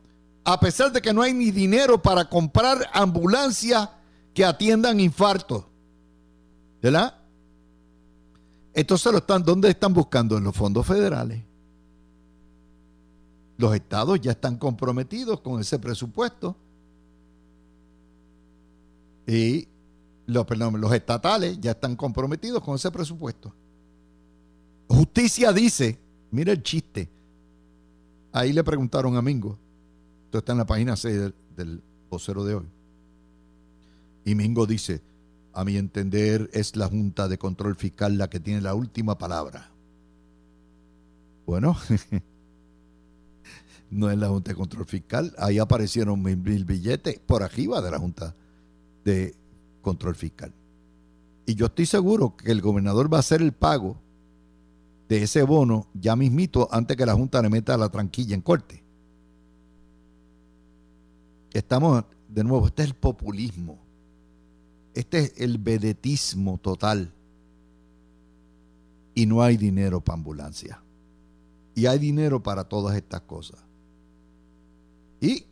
A 0.46 0.60
pesar 0.60 0.92
de 0.92 1.02
que 1.02 1.12
no 1.12 1.24
hay 1.24 1.34
ni 1.34 1.50
dinero 1.50 2.02
para 2.02 2.30
comprar 2.30 2.78
ambulancias 2.94 3.90
que 4.34 4.46
atiendan 4.46 5.00
infartos. 5.00 5.66
¿Verdad? 6.82 7.16
Entonces 8.74 9.12
¿dónde 9.44 9.70
están 9.70 9.94
buscando? 9.94 10.38
En 10.38 10.44
los 10.44 10.56
fondos 10.56 10.86
federales. 10.86 11.42
Los 13.58 13.74
estados 13.74 14.22
ya 14.22 14.32
están 14.32 14.58
comprometidos 14.58 15.40
con 15.42 15.60
ese 15.62 15.80
presupuesto. 15.80 16.56
Y 19.26 19.68
los, 20.28 20.46
los 20.74 20.94
estatales 20.94 21.60
ya 21.60 21.72
están 21.72 21.96
comprometidos 21.96 22.62
con 22.62 22.76
ese 22.76 22.92
presupuesto. 22.92 23.52
Justicia 24.88 25.52
dice, 25.52 25.98
mira 26.30 26.52
el 26.52 26.62
chiste. 26.62 27.10
Ahí 28.32 28.54
le 28.54 28.64
preguntaron 28.64 29.16
a 29.16 29.22
Mingo. 29.22 29.58
Está 30.40 30.54
en 30.54 30.60
la 30.60 30.66
página 30.66 30.96
6 30.96 31.20
del, 31.20 31.36
del 31.56 31.84
vocero 32.10 32.44
de 32.44 32.56
hoy. 32.56 32.66
Y 34.26 34.36
Mingo 34.36 34.66
dice, 34.66 35.02
a 35.54 35.64
mi 35.64 35.78
entender 35.78 36.50
es 36.54 36.76
la 36.76 36.88
Junta 36.88 37.28
de 37.28 37.38
Control 37.38 37.76
Fiscal 37.76 38.18
la 38.18 38.30
que 38.30 38.40
tiene 38.40 38.62
la 38.62 38.76
última 38.76 39.18
palabra. 39.18 39.72
Bueno, 41.46 41.78
no 43.90 44.12
es 44.12 44.18
la 44.18 44.28
Junta 44.28 44.52
de 44.52 44.56
Control 44.56 44.86
Fiscal. 44.86 45.34
Ahí 45.38 45.60
aparecieron 45.60 46.22
mil, 46.22 46.66
billetes 46.66 47.20
por 47.20 47.44
arriba 47.44 47.82
de 47.82 47.92
la 47.92 48.00
Junta 48.00 48.36
de 49.04 49.36
Control 49.82 50.16
Fiscal. 50.16 50.54
Y 51.46 51.56
yo 51.56 51.68
estoy 51.68 51.86
seguro 51.86 52.36
que 52.36 52.52
el 52.52 52.62
gobernador 52.62 53.12
va 53.12 53.18
a 53.18 53.22
hacer 53.22 53.42
el 53.42 53.54
pago 53.54 53.98
de 55.08 55.24
ese 55.24 55.44
bono 55.44 55.88
ya 55.94 56.16
mismito 56.16 56.68
antes 56.72 56.98
que 56.98 57.06
la 57.06 57.14
Junta 57.14 57.42
le 57.42 57.50
meta 57.50 57.78
la 57.78 57.90
tranquilla 57.90 58.34
en 58.34 58.42
corte. 58.42 58.84
Estamos, 61.56 62.04
de 62.28 62.44
nuevo, 62.44 62.68
este 62.68 62.84
es 62.84 62.90
el 62.90 62.96
populismo. 62.96 63.80
Este 64.94 65.20
es 65.20 65.34
el 65.38 65.58
vedetismo 65.58 66.58
total. 66.58 67.14
Y 69.14 69.26
no 69.26 69.42
hay 69.42 69.56
dinero 69.56 70.02
para 70.02 70.18
ambulancia. 70.18 70.82
Y 71.74 71.86
hay 71.86 71.98
dinero 71.98 72.44
para 72.44 72.66
todas 72.66 72.98
estas 72.98 73.22
cosas. 73.22 73.64
Y 75.22 75.46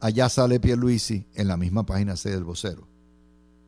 allá 0.00 0.28
sale 0.28 0.58
Pierluisi 0.58 1.24
en 1.34 1.46
la 1.46 1.56
misma 1.56 1.86
página 1.86 2.16
C 2.16 2.30
del 2.30 2.42
vocero, 2.42 2.88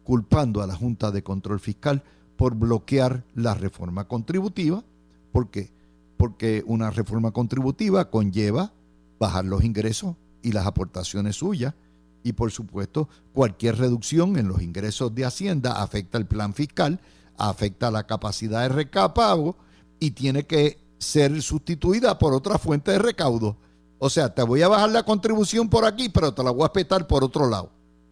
culpando 0.02 0.60
a 0.60 0.66
la 0.66 0.74
Junta 0.74 1.12
de 1.12 1.22
Control 1.22 1.60
Fiscal 1.60 2.02
por 2.36 2.56
bloquear 2.56 3.24
la 3.36 3.54
reforma 3.54 4.08
contributiva. 4.08 4.82
¿Por 5.30 5.52
qué? 5.52 5.70
Porque 6.16 6.64
una 6.66 6.90
reforma 6.90 7.30
contributiva 7.30 8.10
conlleva 8.10 8.72
bajar 9.20 9.44
los 9.44 9.62
ingresos 9.62 10.16
y 10.42 10.52
las 10.52 10.66
aportaciones 10.66 11.36
suyas 11.36 11.74
y 12.22 12.32
por 12.32 12.50
supuesto 12.50 13.08
cualquier 13.32 13.78
reducción 13.78 14.38
en 14.38 14.48
los 14.48 14.62
ingresos 14.62 15.14
de 15.14 15.24
Hacienda 15.24 15.82
afecta 15.82 16.18
el 16.18 16.26
plan 16.26 16.54
fiscal, 16.54 17.00
afecta 17.36 17.90
la 17.90 18.06
capacidad 18.06 18.62
de 18.62 18.68
recapago 18.68 19.56
y 19.98 20.12
tiene 20.12 20.46
que 20.46 20.78
ser 20.98 21.42
sustituida 21.42 22.18
por 22.18 22.32
otra 22.32 22.58
fuente 22.58 22.92
de 22.92 22.98
recaudo. 22.98 23.56
O 23.98 24.10
sea, 24.10 24.34
te 24.34 24.42
voy 24.42 24.62
a 24.62 24.68
bajar 24.68 24.90
la 24.90 25.04
contribución 25.04 25.68
por 25.68 25.84
aquí, 25.84 26.08
pero 26.08 26.32
te 26.32 26.42
la 26.42 26.50
voy 26.50 26.62
a 26.62 26.66
espetar 26.66 27.06
por 27.06 27.22
otro 27.24 27.48
lado, 27.48 27.70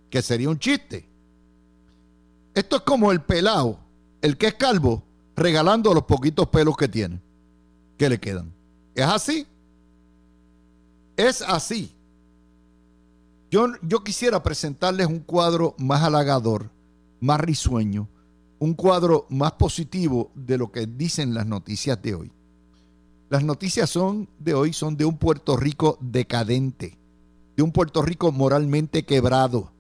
que 0.09 0.23
sería 0.23 0.49
un 0.49 0.59
chiste. 0.59 1.09
Esto 2.55 2.77
es 2.77 2.83
como 2.83 3.13
el 3.13 3.23
pelado, 3.23 3.79
el 4.23 4.37
que 4.37 4.49
es 4.49 4.55
calvo, 4.55 5.03
regalando 5.37 5.95
los 5.95 6.05
poquitos 6.05 6.49
pelos 6.49 6.77
que 6.77 6.89
tiene, 6.89 7.21
que 7.97 8.09
le 8.09 8.19
quedan. 8.19 8.53
¿Es 8.95 9.05
así? 9.05 9.47
Es 11.17 11.43
así. 11.43 11.95
Yo, 13.51 14.05
quisiera 14.05 14.41
presentarles 14.45 15.09
un 15.09 15.19
cuadro 15.19 15.75
más 15.77 16.05
halagador, 16.05 16.71
más 17.19 17.41
risueño, 17.41 18.09
un 18.61 18.75
cuadro 18.75 19.27
más 19.29 19.53
positivo 19.53 20.31
de 20.37 20.57
lo 20.57 20.71
que 20.71 20.87
dicen 20.87 21.35
las 21.35 21.47
noticias 21.47 22.01
de 22.01 22.15
hoy. 22.15 22.33
Las 23.29 23.43
noticias 23.43 23.91
son 23.91 24.29
de 24.39 24.55
hoy 24.55 24.73
son 24.73 24.97
de 24.97 25.05
un 25.05 25.19
Puerto 25.19 25.57
Rico 25.57 25.99
decadente, 26.01 26.97
de 27.57 27.63
un 27.65 27.73
Puerto 27.73 28.03
Rico 28.03 28.31
moralmente 28.31 29.05
quebrado, 29.05 29.73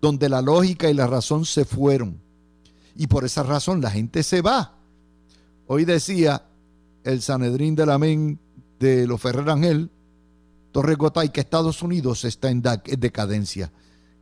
donde 0.00 0.28
la 0.28 0.40
lógica 0.40 0.88
y 0.88 0.94
la 0.94 1.08
razón 1.08 1.44
se 1.44 1.64
fueron. 1.64 2.20
Y 2.94 3.08
por 3.08 3.24
esa 3.24 3.42
razón 3.42 3.80
la 3.80 3.90
gente 3.90 4.22
se 4.22 4.40
va. 4.40 4.76
Hoy 5.66 5.84
decía 5.84 6.44
el 7.02 7.22
Sanedrín 7.22 7.74
del 7.74 7.90
Amén 7.90 8.38
de 8.78 9.08
los 9.08 9.20
Ferrer 9.20 9.50
Ángel, 9.50 9.90
Torres 10.72 10.96
Gotay, 10.96 11.28
que 11.28 11.40
Estados 11.40 11.82
Unidos 11.82 12.24
está 12.24 12.50
en 12.50 12.62
decadencia. 12.62 13.70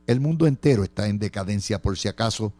El 0.05 0.19
mundo 0.19 0.45
entero 0.45 0.83
está 0.83 1.07
en 1.07 1.17
decadencia, 1.17 1.81
por 1.81 1.97
si 1.97 2.09
acaso 2.09 2.53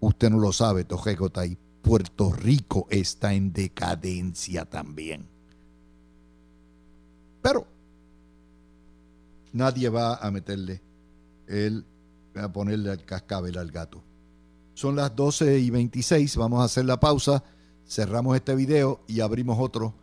usted 0.00 0.30
no 0.30 0.38
lo 0.38 0.52
sabe, 0.52 0.84
Torres 0.84 1.18
Gotay. 1.18 1.58
Puerto 1.82 2.32
Rico 2.32 2.86
está 2.88 3.34
en 3.34 3.52
decadencia 3.52 4.64
también. 4.64 5.28
Pero 7.42 7.66
nadie 9.52 9.90
va 9.90 10.16
a 10.16 10.30
meterle 10.30 10.80
el, 11.46 11.84
a 12.36 12.50
ponerle 12.50 12.92
el 12.92 13.04
cascabel 13.04 13.58
al 13.58 13.70
gato. 13.70 14.02
Son 14.72 14.96
las 14.96 15.14
12 15.14 15.58
y 15.58 15.70
26, 15.70 16.36
vamos 16.36 16.62
a 16.62 16.64
hacer 16.64 16.86
la 16.86 16.98
pausa, 16.98 17.44
cerramos 17.86 18.34
este 18.34 18.54
video 18.54 19.02
y 19.06 19.20
abrimos 19.20 19.58
otro 19.60 19.94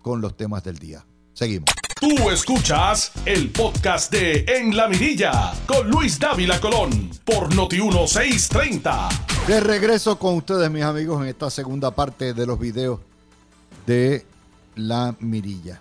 con 0.00 0.20
los 0.20 0.36
temas 0.36 0.62
del 0.62 0.78
día. 0.78 1.04
Seguimos. 1.32 1.83
Tú 2.04 2.28
escuchas 2.28 3.12
el 3.24 3.50
podcast 3.50 4.12
de 4.12 4.44
En 4.46 4.76
la 4.76 4.88
Mirilla 4.88 5.54
con 5.66 5.88
Luis 5.88 6.18
Dávila 6.18 6.60
Colón 6.60 7.10
por 7.24 7.48
Noti1630. 7.54 9.46
De 9.46 9.60
regreso 9.60 10.18
con 10.18 10.34
ustedes, 10.34 10.70
mis 10.70 10.82
amigos, 10.82 11.22
en 11.22 11.28
esta 11.28 11.48
segunda 11.48 11.94
parte 11.94 12.34
de 12.34 12.44
los 12.44 12.58
videos 12.58 13.00
de 13.86 14.26
La 14.76 15.16
Mirilla. 15.20 15.80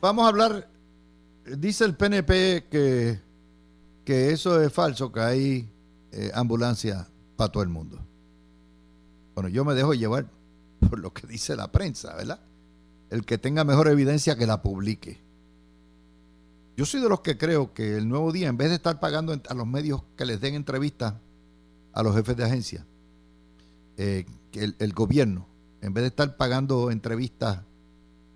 Vamos 0.00 0.24
a 0.24 0.28
hablar, 0.30 0.68
dice 1.44 1.84
el 1.84 1.94
PNP 1.94 2.66
que 2.68 3.20
que 4.04 4.32
eso 4.32 4.60
es 4.60 4.72
falso, 4.72 5.12
que 5.12 5.20
hay 5.20 5.70
eh, 6.10 6.32
ambulancia 6.34 7.06
para 7.36 7.52
todo 7.52 7.62
el 7.62 7.68
mundo. 7.68 8.04
Bueno, 9.36 9.48
yo 9.48 9.64
me 9.64 9.74
dejo 9.74 9.94
llevar 9.94 10.26
por 10.90 10.98
lo 10.98 11.12
que 11.12 11.28
dice 11.28 11.54
la 11.54 11.70
prensa, 11.70 12.16
¿verdad? 12.16 12.40
El 13.10 13.24
que 13.24 13.38
tenga 13.38 13.64
mejor 13.64 13.88
evidencia 13.88 14.36
que 14.36 14.46
la 14.46 14.62
publique. 14.62 15.20
Yo 16.76 16.84
soy 16.84 17.00
de 17.00 17.08
los 17.08 17.20
que 17.20 17.38
creo 17.38 17.72
que 17.72 17.96
el 17.96 18.08
nuevo 18.08 18.32
día, 18.32 18.48
en 18.48 18.56
vez 18.56 18.68
de 18.68 18.74
estar 18.74 19.00
pagando 19.00 19.32
a 19.32 19.54
los 19.54 19.66
medios 19.66 20.02
que 20.16 20.26
les 20.26 20.40
den 20.40 20.54
entrevistas 20.54 21.14
a 21.94 22.02
los 22.02 22.14
jefes 22.14 22.36
de 22.36 22.44
agencia, 22.44 22.86
eh, 23.96 24.26
que 24.50 24.74
el, 24.78 24.92
gobierno, 24.92 25.46
en 25.80 25.94
vez 25.94 26.02
de 26.02 26.08
estar 26.08 26.36
pagando 26.36 26.90
entrevistas, 26.90 27.60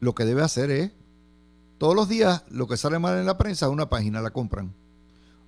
lo 0.00 0.14
que 0.14 0.24
debe 0.24 0.42
hacer 0.42 0.70
es, 0.70 0.92
todos 1.76 1.94
los 1.94 2.09
días 2.09 2.44
lo 2.50 2.66
que 2.66 2.78
sale 2.78 2.98
mal 2.98 3.18
en 3.18 3.26
la 3.26 3.37
prensa, 3.37 3.68
una 3.68 3.90
página 3.90 4.22
la 4.22 4.30
compran. 4.30 4.72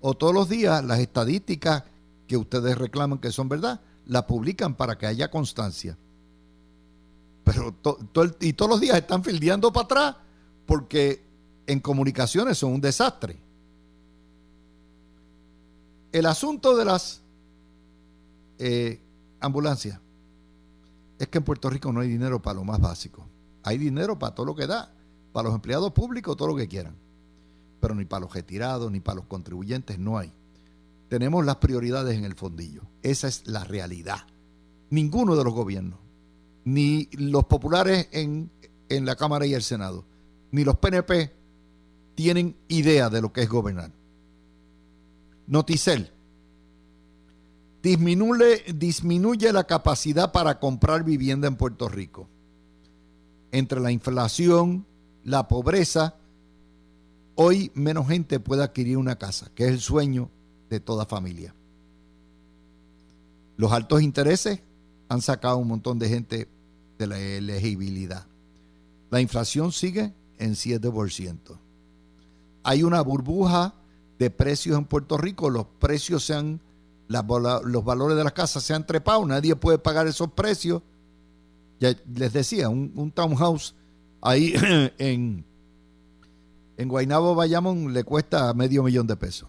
O 0.03 0.15
todos 0.15 0.35
los 0.35 0.51
días 0.51 0.85
las 0.85 0.99
estadísticas 0.99 1.85
que 2.27 2.37
ustedes 2.37 2.77
reclaman 2.77 3.19
que 3.19 3.33
son 3.33 3.49
verdad, 3.49 3.81
la 4.05 4.27
publican 4.27 4.75
para 4.75 4.99
que 4.99 5.07
haya 5.07 5.31
constancia. 5.31 5.97
Y 8.41 8.53
todos 8.53 8.71
los 8.71 8.81
días 8.81 8.97
están 8.97 9.23
fildeando 9.25 9.73
para 9.73 9.85
atrás 9.85 10.17
porque 10.67 11.25
en 11.67 11.81
comunicaciones 11.81 12.59
son 12.59 12.73
un 12.73 12.81
desastre. 12.81 13.39
El 16.13 16.27
asunto 16.27 16.77
de 16.77 16.85
las 16.85 17.23
eh, 18.59 19.01
ambulancias 19.41 19.99
es 21.19 21.29
que 21.29 21.39
en 21.39 21.45
Puerto 21.45 21.71
Rico 21.71 21.93
no 21.93 22.01
hay 22.01 22.09
dinero 22.09 22.43
para 22.43 22.55
lo 22.55 22.65
más 22.65 22.81
básico. 22.81 23.27
Hay 23.63 23.79
dinero 23.79 24.19
para 24.19 24.35
todo 24.35 24.47
lo 24.47 24.55
que 24.55 24.67
da, 24.67 24.93
para 25.33 25.49
los 25.49 25.55
empleados 25.55 25.93
públicos, 25.93 26.37
todo 26.37 26.49
lo 26.49 26.57
que 26.57 26.69
quieran. 26.69 26.97
Pero 27.81 27.95
ni 27.95 28.05
para 28.05 28.21
los 28.21 28.35
retirados, 28.35 28.91
ni 28.91 29.01
para 29.01 29.17
los 29.17 29.27
contribuyentes 29.27 29.99
no 29.99 30.19
hay. 30.19 30.33
Tenemos 31.09 31.45
las 31.45 31.57
prioridades 31.57 32.17
en 32.17 32.25
el 32.25 32.35
fondillo. 32.35 32.83
Esa 33.03 33.29
es 33.29 33.47
la 33.47 33.65
realidad. 33.65 34.27
Ninguno 34.91 35.37
de 35.37 35.45
los 35.45 35.55
gobiernos, 35.55 35.99
ni 36.65 37.09
los 37.13 37.45
populares 37.45 38.09
en, 38.13 38.51
en 38.89 39.07
la 39.07 39.17
Cámara 39.17 39.47
y 39.47 39.55
el 39.55 39.63
Senado, 39.63 40.05
ni 40.51 40.65
los 40.65 40.77
PNP 40.77 41.33
tienen 42.15 42.57
idea 42.69 43.11
de 43.11 43.21
lo 43.21 43.33
que 43.33 43.43
es 43.43 43.49
gobernar. 43.49 43.91
Noticel. 45.47 46.11
Disminuye, 47.83 48.63
disminuye 48.75 49.53
la 49.53 49.65
capacidad 49.65 50.31
para 50.31 50.61
comprar 50.61 51.03
vivienda 51.03 51.49
en 51.49 51.57
Puerto 51.57 51.89
Rico. 51.89 52.29
Entre 53.51 53.81
la 53.81 53.91
inflación, 53.91 54.87
la 55.25 55.49
pobreza, 55.49 56.17
hoy 57.35 57.73
menos 57.75 58.07
gente 58.07 58.39
puede 58.39 58.63
adquirir 58.63 58.99
una 58.99 59.17
casa, 59.17 59.51
que 59.55 59.65
es 59.65 59.73
el 59.73 59.81
sueño 59.81 60.31
de 60.71 60.81
toda 60.81 61.07
familia. 61.07 61.55
Los 63.57 63.73
altos 63.73 64.01
intereses 64.01 64.63
han 65.13 65.23
sacado 65.23 65.59
un 65.59 65.69
montón 65.69 65.99
de 65.99 66.09
gente 66.09 66.49
de 66.99 67.07
la 67.07 67.19
elegibilidad. 67.19 68.27
La 69.11 69.21
inflación 69.21 69.73
sigue 69.73 70.13
en 70.39 70.53
7% 70.53 71.59
hay 72.63 72.83
una 72.83 73.01
burbuja 73.03 73.75
de 74.19 74.31
precios 74.31 74.79
en 74.79 74.85
Puerto 74.85 75.19
Rico, 75.19 75.51
los 75.51 75.67
precios 75.79 76.25
se 76.25 76.35
han, 76.35 76.61
los 77.09 77.85
valores 77.85 78.17
de 78.17 78.25
las 78.25 78.33
casas 78.33 78.63
se 78.63 78.75
han 78.75 78.87
trepado, 78.87 79.27
nadie 79.27 79.57
puede 79.57 79.79
pagar 79.79 80.07
esos 80.07 80.31
precios. 80.33 80.83
Ya 81.81 81.95
les 82.15 82.33
decía, 82.33 82.69
un, 82.69 83.11
townhouse 83.13 83.75
ahí 84.21 84.55
en, 84.99 85.45
en 86.77 86.89
Guaynabo, 86.89 87.35
Bayamón, 87.35 87.93
le 87.93 88.05
cuesta 88.05 88.55
medio 88.55 88.83
millón 88.85 89.07
de 89.07 89.17
pesos. 89.17 89.49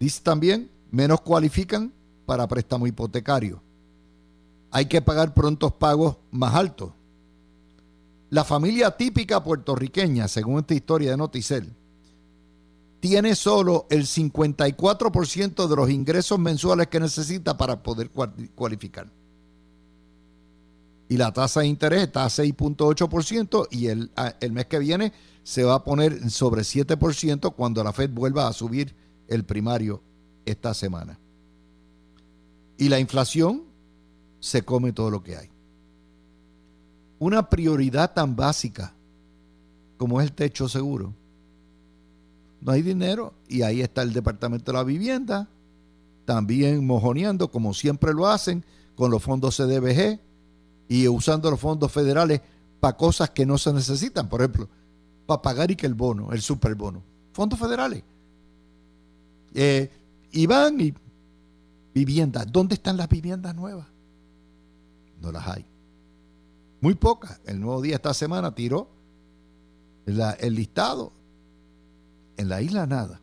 Dice 0.00 0.20
también, 0.22 0.70
menos 0.90 1.20
cualifican 1.20 1.92
para 2.26 2.48
préstamo 2.48 2.86
hipotecario. 2.86 3.62
Hay 4.70 4.86
que 4.86 5.02
pagar 5.02 5.34
prontos 5.34 5.72
pagos 5.72 6.16
más 6.30 6.54
altos. 6.54 6.92
La 8.30 8.42
familia 8.42 8.90
típica 8.96 9.42
puertorriqueña, 9.44 10.26
según 10.26 10.58
esta 10.58 10.74
historia 10.74 11.12
de 11.12 11.16
Noticel, 11.16 11.72
tiene 12.98 13.36
solo 13.36 13.86
el 13.90 14.06
54% 14.06 15.68
de 15.68 15.76
los 15.76 15.90
ingresos 15.90 16.38
mensuales 16.38 16.88
que 16.88 16.98
necesita 16.98 17.56
para 17.56 17.82
poder 17.82 18.10
cualificar. 18.10 19.08
Y 21.08 21.16
la 21.18 21.32
tasa 21.32 21.60
de 21.60 21.66
interés 21.66 22.04
está 22.04 22.24
a 22.24 22.28
6.8% 22.28 23.68
y 23.70 23.88
el, 23.88 24.10
el 24.40 24.52
mes 24.52 24.66
que 24.66 24.78
viene 24.78 25.12
se 25.42 25.62
va 25.62 25.74
a 25.74 25.84
poner 25.84 26.30
sobre 26.30 26.62
7% 26.62 27.54
cuando 27.54 27.84
la 27.84 27.92
Fed 27.92 28.10
vuelva 28.10 28.48
a 28.48 28.52
subir 28.54 28.96
el 29.28 29.44
primario 29.44 30.02
esta 30.46 30.72
semana. 30.72 31.20
Y 32.76 32.88
la 32.88 32.98
inflación 32.98 33.62
se 34.40 34.62
come 34.62 34.92
todo 34.92 35.10
lo 35.10 35.22
que 35.22 35.36
hay 35.36 35.54
una 37.24 37.48
prioridad 37.48 38.12
tan 38.12 38.36
básica 38.36 38.92
como 39.96 40.20
es 40.20 40.26
el 40.26 40.32
techo 40.32 40.68
seguro. 40.68 41.14
No 42.60 42.72
hay 42.72 42.82
dinero 42.82 43.32
y 43.48 43.62
ahí 43.62 43.80
está 43.80 44.02
el 44.02 44.12
Departamento 44.12 44.72
de 44.72 44.78
la 44.78 44.84
Vivienda, 44.84 45.48
también 46.24 46.86
mojoneando 46.86 47.50
como 47.50 47.72
siempre 47.72 48.12
lo 48.12 48.26
hacen 48.26 48.64
con 48.94 49.10
los 49.10 49.22
fondos 49.22 49.56
CDBG 49.56 50.18
y 50.88 51.08
usando 51.08 51.50
los 51.50 51.60
fondos 51.60 51.90
federales 51.90 52.42
para 52.80 52.96
cosas 52.96 53.30
que 53.30 53.46
no 53.46 53.56
se 53.56 53.72
necesitan, 53.72 54.28
por 54.28 54.40
ejemplo, 54.40 54.68
para 55.24 55.40
pagar 55.40 55.70
y 55.70 55.76
que 55.76 55.86
el 55.86 55.94
bono, 55.94 56.32
el 56.32 56.42
superbono, 56.42 57.02
fondos 57.32 57.58
federales. 57.58 58.02
Eh, 59.54 59.90
y 60.32 60.46
van 60.46 60.80
y 60.80 60.92
viviendas, 61.94 62.50
¿dónde 62.50 62.74
están 62.74 62.96
las 62.96 63.08
viviendas 63.08 63.54
nuevas? 63.54 63.86
No 65.20 65.32
las 65.32 65.46
hay. 65.46 65.64
Muy 66.80 66.94
pocas. 66.94 67.40
El 67.46 67.60
nuevo 67.60 67.80
día 67.80 67.96
esta 67.96 68.12
semana 68.12 68.54
tiró 68.54 68.90
el 70.06 70.54
listado. 70.54 71.12
En 72.36 72.48
la 72.48 72.60
isla 72.60 72.86
nada. 72.86 73.20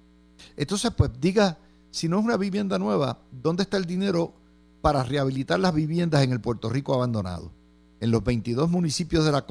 Entonces, 0.56 0.92
pues 0.96 1.12
diga, 1.20 1.58
si 1.92 2.08
no 2.08 2.20
es 2.20 2.26
una 2.26 2.38
vivienda 2.38 2.80
nueva, 2.80 3.20
¿dónde 3.32 3.64
está 3.64 3.78
el 3.78 3.86
dinero 3.86 4.34
para 4.82 5.04
rehabilitar 5.04 5.60
las 5.60 5.74
viviendas 5.74 6.24
en 6.24 6.32
el 6.32 6.40
Puerto 6.40 6.70
Rico 6.70 6.94
abandonado? 6.94 7.52
En 8.00 8.10
los 8.10 8.24
22 8.24 8.70
municipios 8.70 9.26
de 9.26 9.32
la 9.32 9.46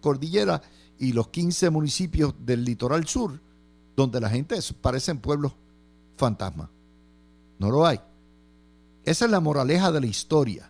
cordillera 0.00 0.62
y 0.98 1.12
los 1.12 1.28
15 1.28 1.70
municipios 1.70 2.34
del 2.38 2.64
litoral 2.64 3.06
sur, 3.06 3.40
donde 3.96 4.20
la 4.20 4.28
gente 4.28 4.58
parecen 4.80 5.18
pueblos 5.18 5.52
fantasmas. 6.16 6.68
No 7.58 7.70
lo 7.70 7.86
hay. 7.86 8.00
Esa 9.06 9.24
es 9.24 9.30
la 9.30 9.38
moraleja 9.38 9.92
de 9.92 10.00
la 10.00 10.06
historia. 10.06 10.68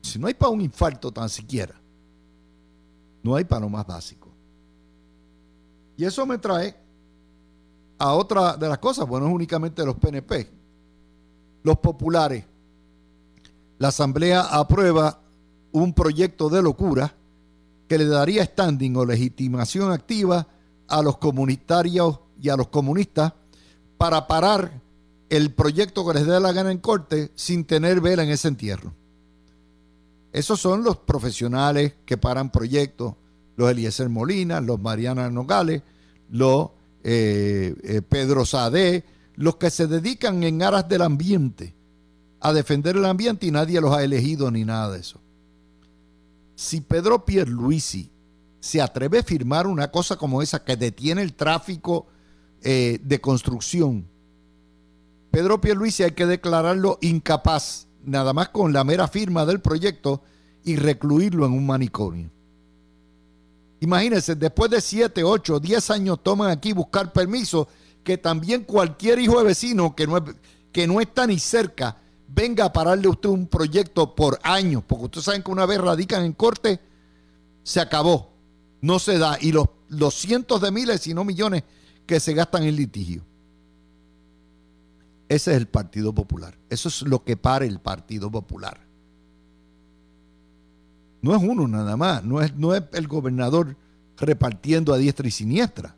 Si 0.00 0.16
no 0.16 0.28
hay 0.28 0.34
para 0.34 0.52
un 0.52 0.60
infarto 0.60 1.10
tan 1.10 1.28
siquiera, 1.28 1.74
no 3.24 3.34
hay 3.34 3.44
para 3.44 3.62
lo 3.62 3.68
más 3.68 3.84
básico. 3.84 4.28
Y 5.96 6.04
eso 6.04 6.24
me 6.24 6.38
trae 6.38 6.76
a 7.98 8.12
otra 8.12 8.56
de 8.56 8.68
las 8.68 8.78
cosas, 8.78 9.08
bueno, 9.08 9.26
es 9.26 9.32
únicamente 9.32 9.84
los 9.84 9.96
PNP, 9.96 10.48
los 11.64 11.78
populares. 11.78 12.44
La 13.78 13.88
Asamblea 13.88 14.42
aprueba 14.42 15.20
un 15.72 15.94
proyecto 15.94 16.48
de 16.48 16.62
locura 16.62 17.12
que 17.88 17.98
le 17.98 18.06
daría 18.06 18.44
standing 18.44 18.96
o 18.96 19.04
legitimación 19.04 19.90
activa 19.90 20.46
a 20.86 21.02
los 21.02 21.18
comunitarios 21.18 22.20
y 22.40 22.50
a 22.50 22.56
los 22.56 22.68
comunistas 22.68 23.32
para 23.98 24.28
parar 24.28 24.83
el 25.36 25.52
proyecto 25.52 26.06
que 26.06 26.14
les 26.14 26.26
dé 26.26 26.38
la 26.40 26.52
gana 26.52 26.70
en 26.70 26.78
corte 26.78 27.32
sin 27.34 27.64
tener 27.64 28.00
vela 28.00 28.22
en 28.22 28.30
ese 28.30 28.48
entierro. 28.48 28.94
Esos 30.32 30.60
son 30.60 30.82
los 30.82 30.96
profesionales 30.96 31.94
que 32.04 32.16
paran 32.16 32.50
proyectos, 32.50 33.14
los 33.56 33.70
Eliezer 33.70 34.08
Molina, 34.08 34.60
los 34.60 34.80
Mariana 34.80 35.30
Nogales, 35.30 35.82
los 36.28 36.70
eh, 37.04 37.74
eh, 37.84 38.02
Pedro 38.02 38.44
Sade, 38.44 39.04
los 39.36 39.56
que 39.56 39.70
se 39.70 39.86
dedican 39.86 40.42
en 40.42 40.62
aras 40.62 40.88
del 40.88 41.02
ambiente, 41.02 41.74
a 42.40 42.52
defender 42.52 42.96
el 42.96 43.04
ambiente 43.04 43.46
y 43.46 43.50
nadie 43.50 43.80
los 43.80 43.92
ha 43.92 44.02
elegido 44.02 44.50
ni 44.50 44.64
nada 44.64 44.90
de 44.90 45.00
eso. 45.00 45.20
Si 46.56 46.80
Pedro 46.80 47.24
Pierluisi 47.24 48.10
se 48.60 48.80
atreve 48.80 49.18
a 49.18 49.22
firmar 49.22 49.66
una 49.66 49.90
cosa 49.90 50.16
como 50.16 50.42
esa 50.42 50.64
que 50.64 50.76
detiene 50.76 51.22
el 51.22 51.34
tráfico 51.34 52.06
eh, 52.62 52.98
de 53.02 53.20
construcción, 53.20 54.06
Pedro 55.34 55.60
Pierluisi 55.60 56.04
hay 56.04 56.12
que 56.12 56.26
declararlo 56.26 56.96
incapaz 57.00 57.88
nada 58.04 58.32
más 58.32 58.50
con 58.50 58.72
la 58.72 58.84
mera 58.84 59.08
firma 59.08 59.44
del 59.44 59.60
proyecto 59.60 60.22
y 60.62 60.76
recluirlo 60.76 61.44
en 61.44 61.54
un 61.54 61.66
manicomio. 61.66 62.30
Imagínense, 63.80 64.36
después 64.36 64.70
de 64.70 64.80
7, 64.80 65.24
8, 65.24 65.58
10 65.58 65.90
años 65.90 66.22
toman 66.22 66.52
aquí 66.52 66.72
buscar 66.72 67.12
permiso, 67.12 67.66
que 68.04 68.16
también 68.16 68.62
cualquier 68.62 69.18
hijo 69.18 69.38
de 69.38 69.46
vecino 69.46 69.96
que 69.96 70.06
no, 70.06 70.24
que 70.70 70.86
no 70.86 71.00
está 71.00 71.26
ni 71.26 71.40
cerca 71.40 71.96
venga 72.28 72.66
a 72.66 72.72
pararle 72.72 73.08
a 73.08 73.10
usted 73.10 73.28
un 73.28 73.48
proyecto 73.48 74.14
por 74.14 74.38
años, 74.44 74.84
porque 74.86 75.06
ustedes 75.06 75.24
saben 75.24 75.42
que 75.42 75.50
una 75.50 75.66
vez 75.66 75.80
radican 75.80 76.24
en 76.24 76.32
corte, 76.34 76.78
se 77.64 77.80
acabó, 77.80 78.30
no 78.80 79.00
se 79.00 79.18
da, 79.18 79.36
y 79.40 79.50
los, 79.50 79.66
los 79.88 80.14
cientos 80.14 80.60
de 80.60 80.70
miles, 80.70 81.00
si 81.00 81.12
no 81.12 81.24
millones, 81.24 81.64
que 82.06 82.20
se 82.20 82.34
gastan 82.34 82.62
en 82.62 82.76
litigio. 82.76 83.24
Ese 85.28 85.52
es 85.52 85.56
el 85.56 85.66
Partido 85.66 86.14
Popular. 86.14 86.56
Eso 86.68 86.88
es 86.88 87.02
lo 87.02 87.24
que 87.24 87.36
para 87.36 87.64
el 87.64 87.80
Partido 87.80 88.30
Popular. 88.30 88.80
No 91.22 91.34
es 91.34 91.42
uno 91.42 91.66
nada 91.66 91.96
más, 91.96 92.22
no 92.22 92.42
es, 92.42 92.54
no 92.54 92.74
es 92.74 92.82
el 92.92 93.08
gobernador 93.08 93.76
repartiendo 94.18 94.92
a 94.92 94.98
diestra 94.98 95.26
y 95.26 95.30
siniestra. 95.30 95.96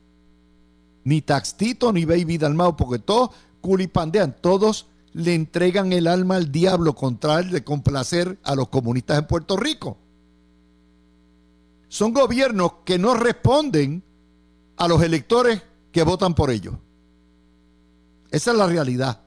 Ni 1.05 1.21
Taxtito 1.21 1.93
ni 1.93 2.05
Baby 2.05 2.39
Dalmao, 2.39 2.77
porque 2.77 3.01
todos 3.01 3.31
culipandean, 3.61 4.37
todos 4.41 4.87
le 5.13 5.35
entregan 5.35 5.93
el 5.93 6.07
alma 6.07 6.37
al 6.37 6.53
diablo 6.53 6.95
con 6.95 7.19
de 7.19 7.65
complacer 7.65 8.39
a 8.43 8.55
los 8.55 8.69
comunistas 8.69 9.19
en 9.19 9.27
Puerto 9.27 9.57
Rico. 9.57 9.97
Son 11.89 12.13
gobiernos 12.13 12.73
que 12.85 12.99
no 12.99 13.15
responden 13.15 14.03
a 14.77 14.87
los 14.87 15.03
electores 15.03 15.63
que 15.91 16.03
votan 16.03 16.35
por 16.35 16.51
ellos. 16.51 16.75
Esa 18.37 18.51
es 18.51 18.59
la 18.59 18.67
realidad. 18.67 19.19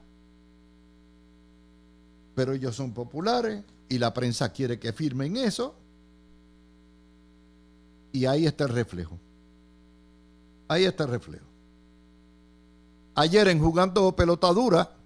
Pero 2.36 2.52
ellos 2.52 2.76
son 2.76 2.94
populares 2.94 3.64
y 3.88 3.98
la 3.98 4.14
prensa 4.14 4.52
quiere 4.52 4.78
que 4.78 4.92
firmen 4.92 5.36
eso. 5.36 5.74
Y 8.12 8.26
ahí 8.26 8.46
está 8.46 8.62
el 8.62 8.70
reflejo. 8.70 9.18
Ahí 10.68 10.84
está 10.84 11.02
el 11.02 11.10
reflejo. 11.10 11.44
Ayer 13.16 13.48
en 13.48 13.58
jugando 13.58 14.14
pelota 14.14 14.46
dura, 14.52 14.96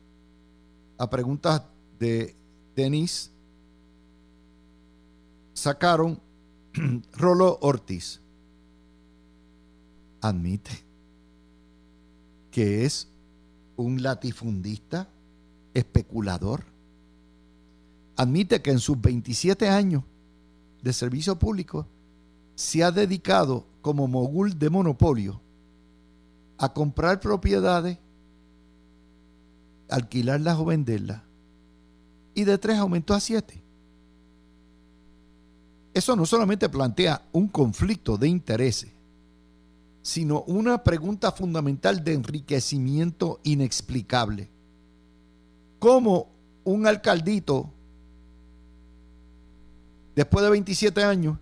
a 0.98 1.08
preguntas 1.08 1.62
de 1.98 2.36
Denis, 2.76 3.30
sacaron 5.54 6.20
Rolo 7.14 7.56
Ortiz. 7.62 8.20
Admite 10.20 10.84
que 12.50 12.84
es 12.84 13.08
un 13.76 14.02
latifundista, 14.02 15.08
especulador. 15.74 16.64
Admite 18.16 18.62
que 18.62 18.70
en 18.70 18.78
sus 18.78 19.00
27 19.00 19.68
años 19.68 20.04
de 20.82 20.92
servicio 20.92 21.38
público 21.38 21.86
se 22.54 22.84
ha 22.84 22.90
dedicado 22.90 23.66
como 23.82 24.06
mogul 24.06 24.58
de 24.58 24.70
monopolio 24.70 25.40
a 26.58 26.72
comprar 26.72 27.20
propiedades, 27.20 27.98
alquilarlas 29.88 30.58
o 30.58 30.64
venderlas, 30.64 31.22
y 32.34 32.44
de 32.44 32.58
tres 32.58 32.78
aumentó 32.78 33.14
a 33.14 33.20
siete. 33.20 33.62
Eso 35.92 36.16
no 36.16 36.26
solamente 36.26 36.68
plantea 36.68 37.22
un 37.32 37.48
conflicto 37.48 38.16
de 38.16 38.28
intereses, 38.28 38.92
sino 40.04 40.42
una 40.42 40.84
pregunta 40.84 41.32
fundamental 41.32 42.04
de 42.04 42.12
enriquecimiento 42.12 43.40
inexplicable. 43.42 44.50
¿Cómo 45.78 46.28
un 46.62 46.86
alcaldito, 46.86 47.72
después 50.14 50.44
de 50.44 50.50
27 50.50 51.02
años, 51.02 51.38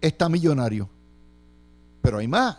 está 0.00 0.30
millonario? 0.30 0.88
Pero 2.00 2.16
hay 2.16 2.26
más. 2.26 2.56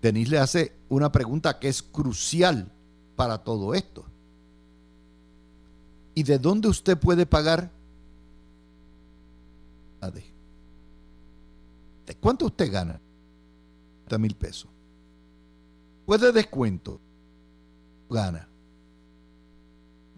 Denis 0.00 0.30
le 0.30 0.38
hace 0.38 0.72
una 0.88 1.12
pregunta 1.12 1.58
que 1.58 1.68
es 1.68 1.82
crucial 1.82 2.72
para 3.16 3.44
todo 3.44 3.74
esto. 3.74 4.06
¿Y 6.14 6.22
de 6.22 6.38
dónde 6.38 6.68
usted 6.68 6.96
puede 6.96 7.26
pagar? 7.26 7.70
¿De 10.00 10.33
cuánto 12.20 12.46
usted 12.46 12.70
gana? 12.70 13.00
De 14.08 14.18
mil 14.18 14.34
pesos. 14.34 14.68
Puede 16.04 16.32
descuento. 16.32 17.00
Gana. 18.10 18.48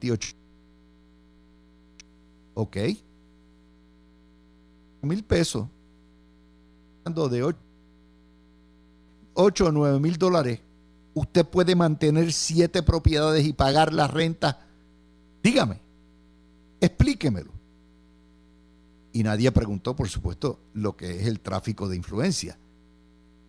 18. 0.01 0.37
Ok. 2.55 2.77
Mil 5.03 5.25
pesos. 5.25 5.69
De 7.05 7.43
8 7.43 7.67
8 9.37 9.67
o 9.67 9.73
9 9.73 10.01
mil 10.01 10.17
dólares, 10.17 10.61
usted 11.15 11.45
puede 11.47 11.77
mantener 11.77 12.33
siete 12.33 12.83
propiedades 12.83 13.47
y 13.47 13.53
pagar 13.53 13.93
la 13.93 14.09
renta. 14.09 14.67
Dígame, 15.43 15.79
explíquemelo. 16.81 17.56
Y 19.17 19.23
nadie 19.23 19.51
preguntó, 19.51 19.97
por 19.97 20.11
supuesto, 20.11 20.61
lo 20.75 20.95
que 20.95 21.19
es 21.19 21.27
el 21.27 21.41
tráfico 21.41 21.89
de 21.89 21.97
influencia. 21.97 22.59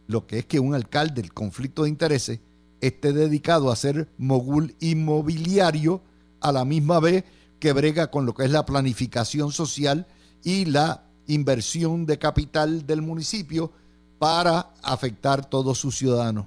Lo 0.07 0.25
que 0.25 0.39
es 0.39 0.45
que 0.45 0.61
un 0.61 0.73
alcalde, 0.73 1.19
el 1.19 1.33
conflicto 1.33 1.83
de 1.83 1.89
intereses, 1.89 2.39
esté 2.79 3.11
dedicado 3.11 3.69
a 3.69 3.75
ser 3.75 4.07
mogul 4.17 4.75
inmobiliario 4.79 6.01
a 6.39 6.53
la 6.53 6.63
misma 6.63 7.01
vez 7.01 7.25
que 7.59 7.73
brega 7.73 8.09
con 8.09 8.25
lo 8.25 8.33
que 8.33 8.45
es 8.45 8.51
la 8.51 8.65
planificación 8.65 9.51
social 9.51 10.07
y 10.41 10.63
la 10.63 11.03
inversión 11.27 12.05
de 12.05 12.17
capital 12.17 12.87
del 12.87 13.01
municipio 13.01 13.73
para 14.19 14.71
afectar 14.81 15.39
a 15.39 15.49
todos 15.49 15.77
sus 15.77 15.97
ciudadanos. 15.97 16.45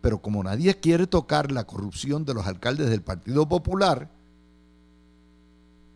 Pero 0.00 0.20
como 0.20 0.42
nadie 0.42 0.74
quiere 0.80 1.06
tocar 1.06 1.52
la 1.52 1.68
corrupción 1.68 2.24
de 2.24 2.34
los 2.34 2.48
alcaldes 2.48 2.90
del 2.90 3.02
Partido 3.02 3.48
Popular, 3.48 4.10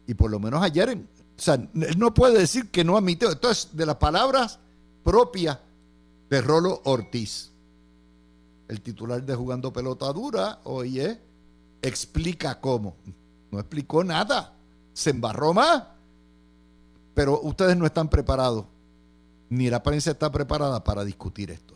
y 0.07 0.15
por 0.15 0.31
lo 0.31 0.39
menos 0.39 0.62
ayer, 0.62 0.97
o 1.37 1.40
sea, 1.40 1.59
no 1.72 2.14
puede 2.14 2.38
decir 2.38 2.70
que 2.70 2.85
no 2.85 2.96
admitió. 2.96 3.31
Esto 3.31 3.51
es 3.51 3.70
de 3.72 3.87
las 3.87 3.96
palabras 3.96 4.59
propias 5.05 5.59
de 6.31 6.40
Rolo 6.40 6.81
Ortiz. 6.85 7.51
El 8.68 8.81
titular 8.81 9.22
de 9.22 9.35
Jugando 9.35 9.72
Pelota 9.72 10.12
Dura, 10.12 10.61
oye, 10.64 11.20
explica 11.83 12.61
cómo. 12.61 12.96
No 13.51 13.59
explicó 13.59 14.03
nada. 14.03 14.55
Se 14.92 15.11
embarró 15.11 15.53
más. 15.53 15.85
Pero 17.14 17.40
ustedes 17.42 17.77
no 17.77 17.87
están 17.87 18.09
preparados 18.09 18.64
ni 19.49 19.70
la 19.70 19.83
prensa 19.83 20.11
está 20.11 20.31
preparada 20.31 20.83
para 20.83 21.05
discutir 21.05 21.51
esto. 21.51 21.75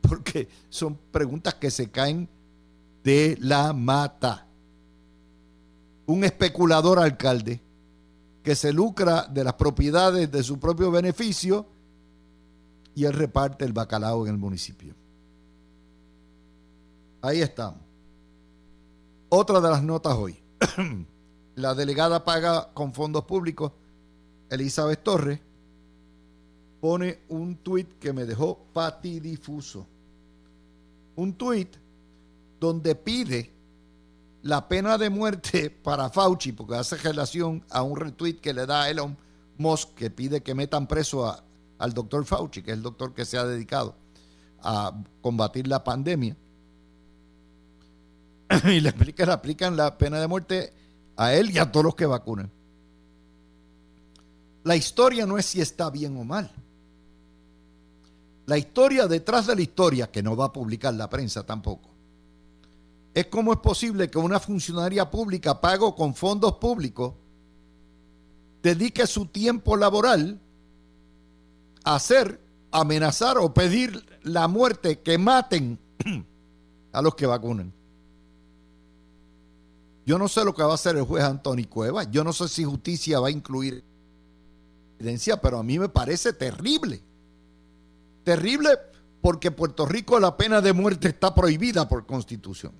Porque 0.00 0.48
son 0.70 0.98
preguntas 1.10 1.54
que 1.54 1.70
se 1.70 1.90
caen 1.90 2.28
de 3.04 3.36
la 3.40 3.72
mata. 3.72 4.46
Un 6.06 6.24
especulador 6.24 6.98
alcalde 6.98 7.60
que 8.48 8.56
se 8.56 8.72
lucra 8.72 9.26
de 9.28 9.44
las 9.44 9.52
propiedades 9.52 10.32
de 10.32 10.42
su 10.42 10.58
propio 10.58 10.90
beneficio 10.90 11.66
y 12.94 13.04
él 13.04 13.12
reparte 13.12 13.66
el 13.66 13.74
bacalao 13.74 14.24
en 14.24 14.32
el 14.32 14.38
municipio. 14.38 14.94
Ahí 17.20 17.42
estamos. 17.42 17.82
Otra 19.28 19.60
de 19.60 19.68
las 19.68 19.82
notas 19.82 20.14
hoy. 20.14 20.42
la 21.56 21.74
delegada 21.74 22.24
paga 22.24 22.72
con 22.72 22.94
fondos 22.94 23.26
públicos 23.26 23.70
Elizabeth 24.48 25.02
Torres 25.02 25.40
pone 26.80 27.18
un 27.28 27.56
tuit 27.56 27.98
que 27.98 28.14
me 28.14 28.24
dejó 28.24 28.64
patidifuso. 28.72 29.86
Un 31.16 31.34
tuit 31.34 31.76
donde 32.58 32.94
pide 32.94 33.52
la 34.42 34.68
pena 34.68 34.98
de 34.98 35.10
muerte 35.10 35.70
para 35.82 36.10
Fauci, 36.10 36.52
porque 36.52 36.76
hace 36.76 36.96
relación 36.96 37.64
a 37.70 37.82
un 37.82 37.96
retweet 37.96 38.34
que 38.34 38.52
le 38.52 38.66
da 38.66 38.82
a 38.82 38.90
Elon 38.90 39.16
Musk, 39.56 39.94
que 39.94 40.10
pide 40.10 40.42
que 40.42 40.54
metan 40.54 40.86
preso 40.86 41.36
al 41.78 41.92
doctor 41.92 42.24
Fauci, 42.24 42.62
que 42.62 42.70
es 42.70 42.76
el 42.76 42.82
doctor 42.82 43.14
que 43.14 43.24
se 43.24 43.38
ha 43.38 43.44
dedicado 43.44 43.94
a 44.60 44.92
combatir 45.20 45.66
la 45.66 45.82
pandemia. 45.82 46.36
y 48.64 48.80
le 48.80 48.88
explica, 48.88 49.26
le 49.26 49.32
aplican 49.32 49.76
la 49.76 49.98
pena 49.98 50.20
de 50.20 50.26
muerte 50.26 50.72
a 51.16 51.34
él 51.34 51.50
y 51.50 51.58
a 51.58 51.70
todos 51.70 51.84
los 51.84 51.94
que 51.94 52.06
vacunan. 52.06 52.50
La 54.64 54.76
historia 54.76 55.26
no 55.26 55.38
es 55.38 55.46
si 55.46 55.60
está 55.60 55.90
bien 55.90 56.16
o 56.16 56.24
mal. 56.24 56.50
La 58.46 58.56
historia 58.56 59.06
detrás 59.06 59.46
de 59.46 59.56
la 59.56 59.62
historia, 59.62 60.10
que 60.10 60.22
no 60.22 60.36
va 60.36 60.46
a 60.46 60.52
publicar 60.52 60.94
la 60.94 61.10
prensa 61.10 61.44
tampoco, 61.44 61.90
es 63.14 63.26
cómo 63.26 63.52
es 63.52 63.58
posible 63.58 64.10
que 64.10 64.18
una 64.18 64.38
funcionaria 64.40 65.10
pública 65.10 65.60
pago 65.60 65.94
con 65.94 66.14
fondos 66.14 66.54
públicos 66.54 67.14
dedique 68.62 69.06
su 69.06 69.26
tiempo 69.26 69.76
laboral 69.76 70.40
a 71.84 71.94
hacer, 71.94 72.40
amenazar 72.70 73.38
o 73.38 73.54
pedir 73.54 74.04
la 74.22 74.46
muerte, 74.48 75.00
que 75.00 75.18
maten 75.18 75.78
a 76.92 77.02
los 77.02 77.14
que 77.14 77.26
vacunan. 77.26 77.72
Yo 80.04 80.18
no 80.18 80.28
sé 80.28 80.44
lo 80.44 80.54
que 80.54 80.62
va 80.62 80.72
a 80.72 80.74
hacer 80.74 80.96
el 80.96 81.04
juez 81.04 81.24
Antonio 81.24 81.68
Cueva, 81.68 82.04
yo 82.04 82.24
no 82.24 82.32
sé 82.32 82.48
si 82.48 82.64
justicia 82.64 83.20
va 83.20 83.28
a 83.28 83.32
incluir 83.32 83.84
evidencia, 84.98 85.40
pero 85.40 85.58
a 85.58 85.62
mí 85.62 85.78
me 85.78 85.88
parece 85.88 86.32
terrible 86.32 87.02
Terrible 88.28 88.68
porque 89.22 89.50
Puerto 89.50 89.86
Rico 89.86 90.20
la 90.20 90.36
pena 90.36 90.60
de 90.60 90.74
muerte 90.74 91.08
está 91.08 91.34
prohibida 91.34 91.88
por 91.88 92.04
constitución. 92.04 92.74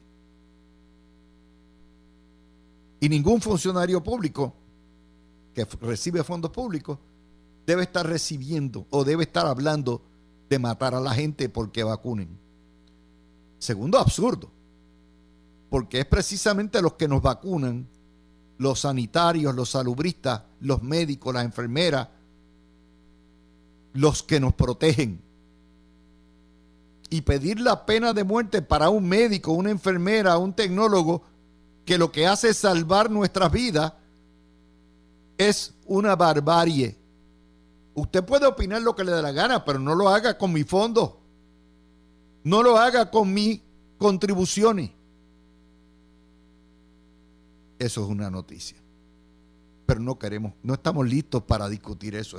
Y 3.00 3.08
ningún 3.08 3.40
funcionario 3.40 4.02
público 4.02 4.54
que 5.54 5.64
recibe 5.80 6.22
fondos 6.24 6.50
públicos 6.50 6.98
debe 7.66 7.82
estar 7.82 8.06
recibiendo 8.06 8.86
o 8.90 9.04
debe 9.04 9.24
estar 9.24 9.46
hablando 9.46 10.02
de 10.48 10.58
matar 10.58 10.94
a 10.94 11.00
la 11.00 11.12
gente 11.12 11.48
porque 11.48 11.84
vacunen. 11.84 12.28
Segundo, 13.58 13.98
absurdo. 13.98 14.50
Porque 15.68 16.00
es 16.00 16.06
precisamente 16.06 16.80
los 16.80 16.94
que 16.94 17.08
nos 17.08 17.20
vacunan, 17.20 17.86
los 18.56 18.80
sanitarios, 18.80 19.54
los 19.54 19.70
salubristas, 19.70 20.42
los 20.60 20.82
médicos, 20.82 21.34
las 21.34 21.44
enfermeras, 21.44 22.08
los 23.92 24.22
que 24.22 24.40
nos 24.40 24.54
protegen. 24.54 25.20
Y 27.10 27.22
pedir 27.22 27.60
la 27.60 27.84
pena 27.84 28.12
de 28.12 28.24
muerte 28.24 28.62
para 28.62 28.90
un 28.90 29.08
médico, 29.08 29.52
una 29.52 29.70
enfermera, 29.70 30.38
un 30.38 30.52
tecnólogo, 30.52 31.22
que 31.88 31.96
lo 31.96 32.12
que 32.12 32.26
hace 32.26 32.52
salvar 32.52 33.10
nuestras 33.10 33.50
vidas, 33.50 33.94
es 35.38 35.72
una 35.86 36.14
barbarie. 36.14 36.98
Usted 37.94 38.22
puede 38.26 38.44
opinar 38.44 38.82
lo 38.82 38.94
que 38.94 39.04
le 39.04 39.12
dé 39.12 39.22
la 39.22 39.32
gana, 39.32 39.64
pero 39.64 39.78
no 39.78 39.94
lo 39.94 40.10
haga 40.10 40.36
con 40.36 40.52
mi 40.52 40.64
fondo. 40.64 41.18
No 42.44 42.62
lo 42.62 42.76
haga 42.76 43.10
con 43.10 43.32
mis 43.32 43.62
contribuciones. 43.96 44.90
Eso 47.78 48.04
es 48.04 48.10
una 48.10 48.30
noticia. 48.30 48.76
Pero 49.86 50.00
no 50.00 50.18
queremos, 50.18 50.52
no 50.62 50.74
estamos 50.74 51.08
listos 51.08 51.42
para 51.44 51.70
discutir 51.70 52.14
eso. 52.16 52.36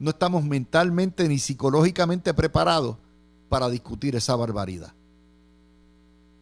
No 0.00 0.10
estamos 0.10 0.42
mentalmente 0.42 1.28
ni 1.28 1.38
psicológicamente 1.38 2.34
preparados 2.34 2.96
para 3.48 3.70
discutir 3.70 4.16
esa 4.16 4.34
barbaridad. 4.34 4.92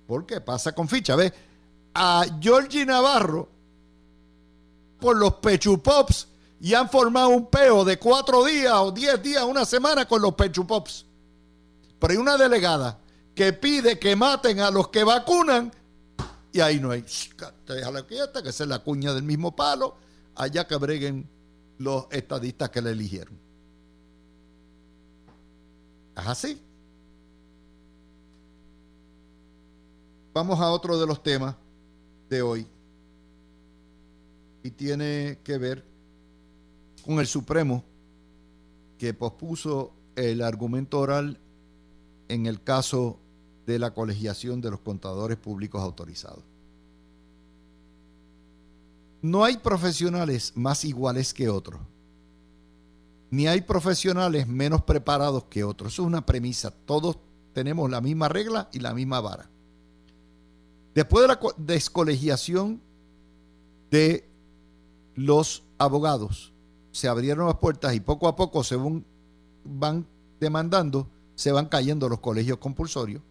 ¿Por 0.07 0.25
qué? 0.25 0.41
Pasa 0.41 0.75
con 0.75 0.89
ficha. 0.89 1.17
Ve, 1.17 1.35
a 1.99 2.27
Georgie 2.41 2.85
Navarro 2.85 3.49
por 5.01 5.17
los 5.17 5.35
Pechupops 5.37 6.29
y 6.61 6.75
han 6.75 6.91
formado 6.91 7.31
un 7.31 7.47
peo 7.47 7.85
de 7.87 7.99
cuatro 7.99 8.45
días 8.45 8.75
o 8.75 8.93
diez 8.93 9.23
días, 9.23 9.43
una 9.45 9.65
semana 9.65 10.07
con 10.07 10.21
los 10.21 10.35
Pechupops. 10.35 11.07
Pero 11.99 12.13
hay 12.13 12.19
una 12.19 12.37
delegada 12.37 12.99
que 13.35 13.55
pide 13.55 13.99
que 13.99 14.15
maten 14.15 14.61
a 14.61 14.71
los 14.71 14.89
que 14.89 15.05
vacunan 15.05 15.73
y 16.53 16.61
ahí 16.61 16.79
no 16.81 16.91
hay. 16.91 17.03
Déjala 17.67 18.03
quieta, 18.07 18.43
que 18.43 18.51
esa 18.51 18.65
es 18.65 18.69
la 18.69 18.81
cuña 18.81 19.15
del 19.15 19.23
mismo 19.23 19.57
palo. 19.57 19.97
Allá 20.35 20.67
que 20.67 20.77
breguen 20.77 21.27
los 21.79 22.07
estadistas 22.11 22.69
que 22.69 22.83
le 22.83 22.91
eligieron. 22.91 23.39
Es 26.15 26.27
así. 26.27 26.63
Vamos 30.35 30.61
a 30.61 30.71
otro 30.71 30.99
de 30.99 31.07
los 31.07 31.23
temas 31.23 31.57
de 32.29 32.43
hoy. 32.43 32.67
Y 34.63 34.71
tiene 34.71 35.39
que 35.45 35.59
ver 35.59 35.85
con 37.05 37.21
el 37.21 37.27
Supremo 37.27 37.85
que 38.99 39.15
pospuso 39.15 39.93
el 40.17 40.43
argumento 40.43 40.99
oral 40.99 41.39
en 42.29 42.47
el 42.47 42.63
caso 42.63 43.19
de 43.67 43.79
la 43.79 43.93
colegiación 43.93 44.61
de 44.61 44.71
los 44.71 44.81
contadores 44.81 45.37
públicos 45.37 45.83
autorizados. 45.83 46.43
No 49.23 49.45
hay 49.45 49.57
profesionales 49.57 50.53
más 50.55 50.85
iguales 50.85 51.35
que 51.35 51.49
otros, 51.49 51.81
ni 53.31 53.49
hay 53.49 53.61
profesionales 53.61 54.47
menos 54.47 54.83
preparados 54.83 55.45
que 55.45 55.65
otros. 55.65 55.93
Eso 55.93 56.03
es 56.03 56.07
una 56.07 56.25
premisa. 56.25 56.71
Todos 56.71 57.19
tenemos 57.53 57.91
la 57.91 58.01
misma 58.01 58.29
regla 58.29 58.69
y 58.73 58.81
la 58.81 58.95
misma 58.95 59.21
vara. 59.21 59.51
Después 60.97 61.23
de 61.23 61.29
la 61.29 61.39
descolegiación 61.59 62.81
de 63.91 64.27
los 65.15 65.63
abogados, 65.77 66.55
se 66.91 67.07
abrieron 67.07 67.45
las 67.47 67.57
puertas 67.57 67.95
y 67.95 68.01
poco 68.01 68.29
a 68.29 68.35
poco, 68.35 68.65
según 68.65 69.05
van 69.63 70.07
demandando, 70.41 71.07
se 71.35 71.53
van 71.53 71.67
cayendo 71.67 72.09
los 72.09 72.21
colegios 72.21 72.57
compulsorios 72.57 73.23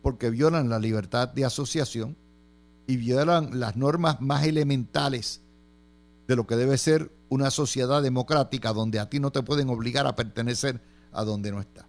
porque 0.00 0.30
violan 0.30 0.70
la 0.70 0.78
libertad 0.78 1.28
de 1.28 1.44
asociación 1.44 2.16
y 2.86 2.96
violan 2.96 3.60
las 3.60 3.76
normas 3.76 4.22
más 4.22 4.46
elementales 4.46 5.42
de 6.26 6.36
lo 6.36 6.46
que 6.46 6.56
debe 6.56 6.78
ser 6.78 7.12
una 7.28 7.50
sociedad 7.50 8.02
democrática 8.02 8.72
donde 8.72 8.98
a 8.98 9.10
ti 9.10 9.20
no 9.20 9.30
te 9.30 9.42
pueden 9.42 9.68
obligar 9.68 10.06
a 10.06 10.16
pertenecer 10.16 10.80
a 11.12 11.22
donde 11.24 11.52
no 11.52 11.60
está. 11.60 11.86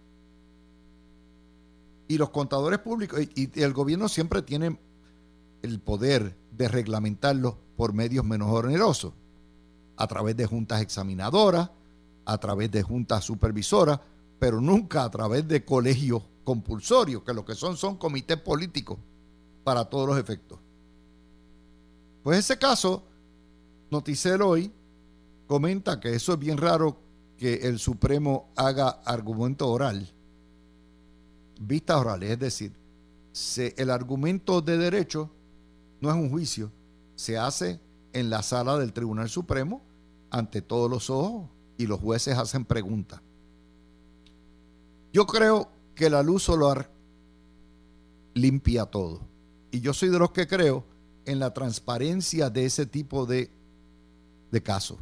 Y 2.06 2.18
los 2.18 2.28
contadores 2.28 2.80
públicos 2.80 3.18
y, 3.34 3.50
el 3.58 3.72
gobierno 3.72 4.10
siempre 4.10 4.42
tienen 4.42 4.78
el 5.62 5.80
poder 5.80 6.36
de 6.50 6.68
reglamentarlo 6.68 7.58
por 7.76 7.92
medios 7.92 8.24
menos 8.24 8.50
onerosos, 8.50 9.12
a 9.96 10.06
través 10.06 10.36
de 10.36 10.46
juntas 10.46 10.82
examinadoras, 10.82 11.70
a 12.24 12.38
través 12.38 12.70
de 12.70 12.82
juntas 12.82 13.24
supervisoras, 13.24 14.00
pero 14.38 14.60
nunca 14.60 15.04
a 15.04 15.10
través 15.10 15.46
de 15.46 15.64
colegios 15.64 16.22
compulsorios, 16.44 17.22
que 17.22 17.32
lo 17.32 17.44
que 17.44 17.54
son 17.54 17.76
son 17.76 17.96
comités 17.96 18.38
políticos 18.38 18.98
para 19.64 19.84
todos 19.84 20.08
los 20.08 20.18
efectos. 20.18 20.58
Pues 22.22 22.38
ese 22.38 22.58
caso, 22.58 23.02
Noticel 23.90 24.42
hoy 24.42 24.72
comenta 25.46 26.00
que 26.00 26.14
eso 26.14 26.32
es 26.32 26.38
bien 26.38 26.58
raro 26.58 26.98
que 27.36 27.54
el 27.54 27.78
Supremo 27.78 28.52
haga 28.56 28.88
argumento 29.04 29.68
oral, 29.68 30.08
vista 31.60 31.98
oral, 31.98 32.22
es 32.22 32.38
decir, 32.38 32.72
el 33.76 33.90
argumento 33.90 34.60
de 34.60 34.78
derecho 34.78 35.30
no 36.02 36.10
es 36.10 36.16
un 36.16 36.30
juicio, 36.30 36.70
se 37.14 37.38
hace 37.38 37.80
en 38.12 38.28
la 38.28 38.42
sala 38.42 38.76
del 38.76 38.92
Tribunal 38.92 39.28
Supremo 39.28 39.80
ante 40.30 40.60
todos 40.60 40.90
los 40.90 41.08
ojos 41.08 41.48
y 41.78 41.86
los 41.86 42.00
jueces 42.00 42.36
hacen 42.36 42.64
preguntas. 42.64 43.20
Yo 45.12 45.26
creo 45.26 45.70
que 45.94 46.10
la 46.10 46.22
luz 46.22 46.42
solar 46.42 46.90
limpia 48.34 48.86
todo. 48.86 49.20
Y 49.70 49.80
yo 49.80 49.94
soy 49.94 50.08
de 50.08 50.18
los 50.18 50.32
que 50.32 50.48
creo 50.48 50.84
en 51.24 51.38
la 51.38 51.54
transparencia 51.54 52.50
de 52.50 52.64
ese 52.64 52.84
tipo 52.84 53.24
de, 53.24 53.50
de 54.50 54.62
casos. 54.62 54.98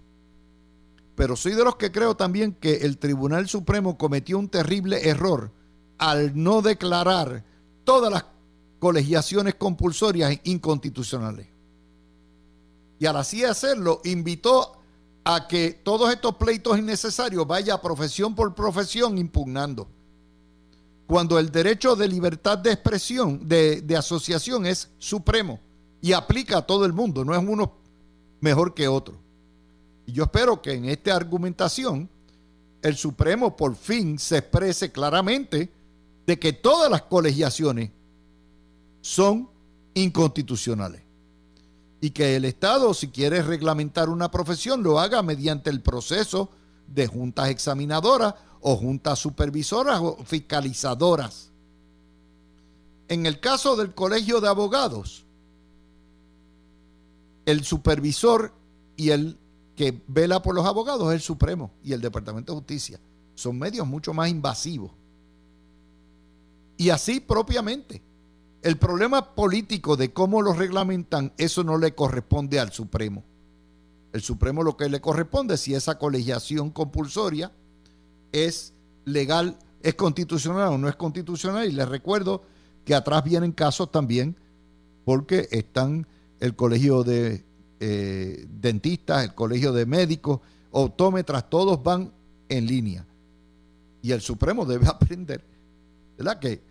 Pero 1.14 1.34
soy 1.34 1.52
de 1.52 1.64
los 1.64 1.76
que 1.76 1.90
creo 1.90 2.14
también 2.14 2.52
que 2.52 2.76
el 2.76 2.98
Tribunal 2.98 3.48
Supremo 3.48 3.96
cometió 3.96 4.38
un 4.38 4.48
terrible 4.48 5.08
error 5.08 5.50
al 5.96 6.32
no 6.34 6.60
declarar 6.60 7.44
todas 7.84 8.12
las 8.12 8.24
colegiaciones 8.80 9.54
compulsorias 9.54 10.36
inconstitucionales. 10.42 11.46
Y 12.98 13.06
al 13.06 13.16
así 13.16 13.44
hacerlo, 13.44 14.00
invitó 14.04 14.72
a 15.22 15.46
que 15.46 15.80
todos 15.84 16.12
estos 16.12 16.34
pleitos 16.34 16.76
innecesarios 16.76 17.46
vaya 17.46 17.80
profesión 17.80 18.34
por 18.34 18.52
profesión 18.54 19.16
impugnando 19.16 19.86
cuando 21.10 21.40
el 21.40 21.50
derecho 21.50 21.96
de 21.96 22.06
libertad 22.06 22.56
de 22.56 22.70
expresión, 22.70 23.48
de, 23.48 23.84
asociación 23.98 24.64
es 24.64 24.90
supremo 24.98 25.58
y 26.00 26.12
aplica 26.12 26.58
a 26.58 26.62
todo 26.62 26.84
el 26.84 26.92
mundo, 26.92 27.24
no 27.24 27.34
es 27.34 27.40
uno 27.44 27.72
mejor 28.40 28.74
que 28.74 28.86
otro. 28.86 29.16
Y 30.06 30.12
yo 30.12 30.22
espero 30.22 30.62
que 30.62 30.72
en 30.72 30.84
esta 30.84 31.16
argumentación 31.16 32.08
el 32.80 32.96
Supremo 32.96 33.56
por 33.56 33.74
fin 33.74 34.20
se 34.20 34.38
exprese 34.38 34.92
claramente 34.92 35.68
de 36.28 36.38
que 36.38 36.52
todas 36.52 36.88
las 36.88 37.02
colegiaciones 37.02 37.90
son 39.00 39.48
inconstitucionales 39.94 41.02
y 42.00 42.10
que 42.10 42.36
el 42.36 42.44
Estado, 42.44 42.94
si 42.94 43.08
quiere 43.08 43.42
reglamentar 43.42 44.08
una 44.08 44.30
profesión, 44.30 44.82
lo 44.82 44.98
haga 44.98 45.22
mediante 45.22 45.70
el 45.70 45.82
proceso 45.82 46.50
de 46.86 47.06
juntas 47.06 47.50
examinadoras 47.50 48.34
o 48.60 48.76
juntas 48.76 49.18
supervisoras 49.18 50.00
o 50.00 50.16
fiscalizadoras. 50.24 51.50
En 53.08 53.26
el 53.26 53.40
caso 53.40 53.76
del 53.76 53.94
Colegio 53.94 54.40
de 54.40 54.48
Abogados, 54.48 55.24
el 57.44 57.64
supervisor 57.64 58.52
y 58.96 59.10
el 59.10 59.38
que 59.76 60.02
vela 60.06 60.42
por 60.42 60.54
los 60.54 60.66
abogados 60.66 61.08
es 61.08 61.14
el 61.14 61.20
Supremo 61.20 61.72
y 61.82 61.92
el 61.92 62.00
Departamento 62.00 62.52
de 62.52 62.58
Justicia. 62.58 63.00
Son 63.34 63.58
medios 63.58 63.86
mucho 63.86 64.12
más 64.14 64.28
invasivos. 64.28 64.92
Y 66.76 66.90
así 66.90 67.20
propiamente. 67.20 68.02
El 68.62 68.76
problema 68.76 69.34
político 69.34 69.96
de 69.96 70.12
cómo 70.12 70.42
lo 70.42 70.52
reglamentan, 70.52 71.32
eso 71.38 71.64
no 71.64 71.78
le 71.78 71.94
corresponde 71.94 72.60
al 72.60 72.72
Supremo. 72.72 73.24
El 74.12 74.20
Supremo 74.20 74.62
lo 74.62 74.76
que 74.76 74.88
le 74.88 75.00
corresponde, 75.00 75.56
si 75.56 75.74
esa 75.74 75.98
colegiación 75.98 76.70
compulsoria 76.70 77.52
es 78.32 78.74
legal, 79.04 79.58
es 79.82 79.94
constitucional 79.94 80.68
o 80.68 80.78
no 80.78 80.88
es 80.88 80.96
constitucional. 80.96 81.68
Y 81.68 81.72
les 81.72 81.88
recuerdo 81.88 82.42
que 82.84 82.94
atrás 82.94 83.24
vienen 83.24 83.52
casos 83.52 83.90
también 83.90 84.36
porque 85.04 85.48
están 85.50 86.06
el 86.38 86.54
colegio 86.54 87.02
de 87.02 87.44
eh, 87.80 88.46
dentistas, 88.48 89.24
el 89.24 89.34
colegio 89.34 89.72
de 89.72 89.86
médicos, 89.86 90.40
optómetras, 90.70 91.48
todos 91.48 91.82
van 91.82 92.12
en 92.50 92.66
línea. 92.66 93.06
Y 94.02 94.12
el 94.12 94.20
Supremo 94.20 94.66
debe 94.66 94.86
aprender, 94.88 95.42
¿verdad? 96.18 96.38
Que 96.38 96.69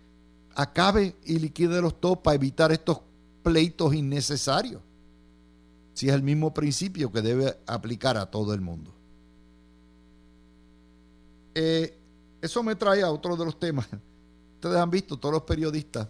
acabe 0.62 1.16
y 1.24 1.38
liquide 1.38 1.80
los 1.80 2.00
todos 2.00 2.18
para 2.18 2.34
evitar 2.34 2.72
estos 2.72 3.00
pleitos 3.42 3.94
innecesarios. 3.94 4.82
Si 5.94 6.08
es 6.08 6.14
el 6.14 6.22
mismo 6.22 6.54
principio 6.54 7.10
que 7.12 7.22
debe 7.22 7.58
aplicar 7.66 8.16
a 8.16 8.26
todo 8.26 8.54
el 8.54 8.60
mundo. 8.60 8.92
Eh, 11.54 11.98
eso 12.40 12.62
me 12.62 12.74
trae 12.74 13.02
a 13.02 13.10
otro 13.10 13.36
de 13.36 13.44
los 13.44 13.58
temas. 13.58 13.88
Ustedes 14.54 14.76
han 14.76 14.90
visto, 14.90 15.18
todos 15.18 15.34
los 15.34 15.42
periodistas 15.42 16.08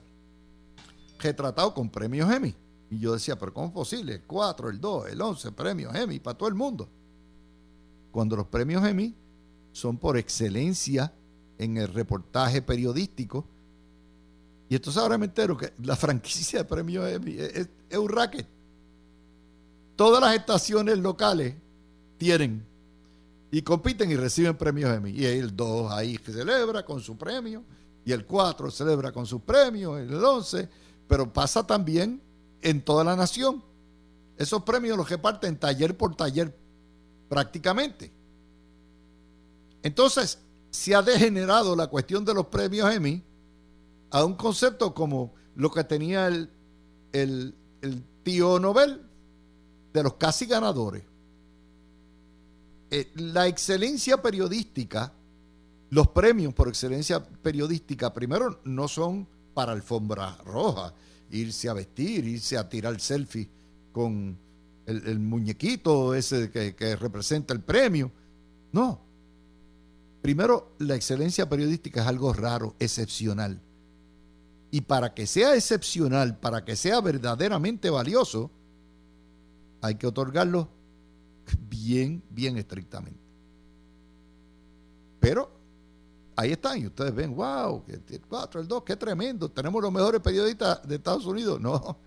retratado 1.19 1.73
con 1.75 1.91
premios 1.91 2.31
Emmy. 2.31 2.55
Y 2.91 2.99
yo 2.99 3.13
decía, 3.13 3.39
pero 3.39 3.55
¿cómo 3.55 3.69
es 3.69 3.73
posible? 3.73 4.15
El 4.15 4.23
4, 4.23 4.71
el 4.71 4.81
2, 4.81 5.11
el 5.11 5.21
11 5.21 5.53
premios 5.53 5.95
Emmy 5.95 6.19
para 6.19 6.37
todo 6.37 6.49
el 6.49 6.55
mundo. 6.55 6.89
Cuando 8.11 8.37
los 8.37 8.47
premios 8.47 8.85
Emmy 8.85 9.15
son 9.73 9.97
por 9.97 10.17
excelencia 10.17 11.13
en 11.59 11.77
el 11.77 11.89
reportaje 11.89 12.63
periodístico. 12.63 13.47
Y 14.71 14.77
entonces 14.77 15.03
ahora 15.03 15.19
me 15.19 15.27
entero 15.27 15.57
que 15.57 15.73
la 15.83 15.97
franquicia 15.97 16.61
de 16.61 16.65
premios 16.65 17.07
Emmy 17.11 17.35
es, 17.39 17.69
un 17.99 18.09
racket. 18.09 18.47
Todas 19.97 20.23
las 20.23 20.37
estaciones 20.37 20.97
locales 20.99 21.57
tienen 22.17 22.65
y 23.51 23.63
compiten 23.63 24.13
y 24.13 24.17
reciben 24.17 24.57
premios 24.57 24.95
Emmy. 24.95 25.11
Y 25.11 25.27
el 25.27 25.57
2 25.57 25.91
ahí 25.91 26.17
celebra 26.19 26.85
con 26.85 27.01
su 27.01 27.19
premio, 27.19 27.65
y 28.05 28.13
el 28.13 28.25
4 28.25 28.71
celebra 28.71 29.11
con 29.11 29.27
su 29.27 29.41
premio, 29.41 29.99
el 29.99 30.25
11, 30.25 30.69
pero 31.09 31.33
pasa 31.33 31.67
también 31.67 32.23
en 32.63 32.81
toda 32.81 33.03
la 33.03 33.17
nación. 33.17 33.65
Esos 34.37 34.63
premios 34.63 34.97
los 34.97 35.11
reparten 35.11 35.59
taller 35.59 35.97
por 35.97 36.15
taller 36.15 36.57
prácticamente. 37.29 38.13
Entonces, 39.83 40.39
se 40.71 40.95
ha 40.95 41.03
degenerado 41.03 41.75
la 41.75 41.89
cuestión 41.89 42.25
de 42.25 42.35
los 42.35 42.47
premios 42.47 42.89
Emmy 42.95 43.25
a 44.11 44.25
un 44.25 44.35
concepto 44.35 44.95
como 44.95 45.35
lo 45.55 45.71
que 45.71 45.85
tenía 45.85 46.27
el, 46.27 46.51
el, 47.13 47.55
tío 48.23 48.59
Nobel 48.59 49.01
de 49.93 50.03
los 50.03 50.15
casi 50.15 50.47
ganadores. 50.47 51.03
Eh, 52.91 53.11
la 53.15 53.47
excelencia 53.47 54.21
periodística, 54.21 55.13
los 55.91 56.09
premios 56.09 56.53
por 56.53 56.69
excelencia 56.69 57.25
periodística, 57.25 58.13
primero 58.13 58.61
no 58.65 58.89
son 58.89 59.27
para 59.55 59.73
alfombra 59.73 60.37
roja, 60.45 60.93
irse 61.31 61.69
a 61.69 61.75
vestir, 61.75 62.27
irse 62.27 62.59
a 62.59 62.69
tirar 62.69 63.01
selfie 63.01 63.49
con 63.93 64.37
el, 64.87 65.19
muñequito 65.19 66.15
ese 66.15 66.51
que 66.51 66.97
representa 66.97 67.55
el 67.55 67.61
premio. 67.61 68.11
No. 68.73 69.01
Primero, 70.21 70.75
la 70.79 70.97
excelencia 70.97 71.49
periodística 71.49 72.03
es 72.03 72.07
algo 72.07 72.33
raro, 72.33 72.75
excepcional. 72.79 73.61
Y 74.71 74.83
para 74.83 75.13
que 75.15 75.27
sea 75.27 75.55
excepcional, 75.55 76.39
para 76.39 76.65
que 76.65 76.77
sea 76.77 77.01
verdaderamente 77.01 77.91
valioso, 77.91 78.51
hay 79.81 79.97
que 79.97 80.07
otorgarlo 80.07 80.69
bien, 81.69 82.23
bien 82.31 82.57
estrictamente. 82.57 83.21
Pero 85.19 85.51
ahí 86.37 86.53
están, 86.53 86.79
y 86.79 86.87
ustedes 86.87 87.15
ven, 87.15 87.35
wow, 87.35 87.85
el 87.89 88.21
4, 88.27 88.61
el 88.61 88.69
2, 88.69 88.83
qué 88.85 88.97
tremendo, 88.97 89.51
tenemos 89.51 89.83
los 89.83 89.93
mejores 89.93 90.21
periodistas 90.21 90.87
de 90.87 90.95
Estados 90.95 91.27
Unidos. 91.27 91.61
No, 91.61 91.99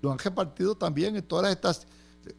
lo 0.00 0.12
han 0.12 0.18
repartido 0.18 0.76
también 0.76 1.16
en 1.16 1.22
todas 1.22 1.50
estaciones. 1.50 1.92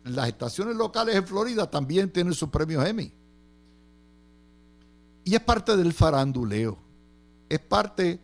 Las 0.04 0.28
estaciones 0.28 0.76
locales 0.76 1.16
en 1.16 1.28
Florida 1.28 1.70
también 1.70 2.12
tienen 2.12 2.34
sus 2.34 2.50
premios 2.50 2.84
Emmy. 2.88 3.14
Y 5.24 5.36
es 5.36 5.42
parte 5.42 5.76
del 5.78 5.94
faranduleo, 5.94 6.78
es 7.50 7.60
parte 7.60 8.20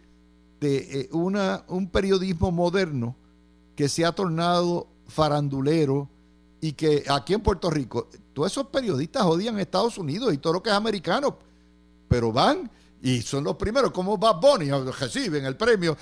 de 0.62 1.02
eh, 1.02 1.10
una, 1.12 1.66
un 1.68 1.90
periodismo 1.90 2.52
moderno 2.52 3.18
que 3.76 3.90
se 3.90 4.06
ha 4.06 4.14
tornado 4.14 4.88
farandulero, 5.08 6.10
y 6.62 6.74
que 6.74 7.04
aquí 7.10 7.34
en 7.34 7.42
Puerto 7.42 7.70
Rico, 7.70 8.08
todos 8.34 8.52
esos 8.52 8.68
periodistas 8.68 9.24
odian 9.26 9.58
a 9.58 9.62
Estados 9.62 9.98
Unidos 9.98 10.34
y 10.34 10.38
todo 10.38 10.54
lo 10.54 10.64
que 10.64 10.70
es 10.70 10.76
americano, 10.76 11.38
pero 12.08 12.32
van 12.32 12.70
y 13.02 13.22
son 13.22 13.44
los 13.44 13.56
primeros, 13.56 13.92
como 13.92 14.18
Bad 14.18 14.40
Bunny, 14.40 14.70
reciben 14.70 15.46
el 15.46 15.58
premio. 15.58 15.98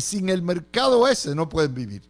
sin 0.00 0.28
el 0.28 0.42
mercado 0.42 1.08
ese 1.08 1.34
no 1.34 1.48
pueden 1.48 1.74
vivir. 1.74 2.02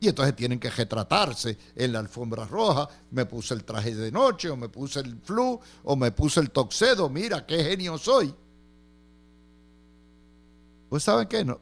Y 0.00 0.08
entonces 0.08 0.34
tienen 0.34 0.58
que 0.58 0.68
retratarse 0.68 1.56
en 1.76 1.92
la 1.92 2.00
alfombra 2.00 2.44
roja. 2.44 2.88
Me 3.12 3.24
puse 3.24 3.54
el 3.54 3.64
traje 3.64 3.94
de 3.94 4.10
noche, 4.10 4.50
o 4.50 4.56
me 4.56 4.68
puse 4.68 4.98
el 4.98 5.16
flu, 5.22 5.60
o 5.84 5.96
me 5.96 6.10
puse 6.10 6.40
el 6.40 6.50
toxedo. 6.50 7.08
Mira 7.08 7.46
qué 7.46 7.62
genio 7.62 7.96
soy. 7.96 8.34
Pues 10.94 11.02
saben 11.02 11.26
qué, 11.26 11.44
no. 11.44 11.58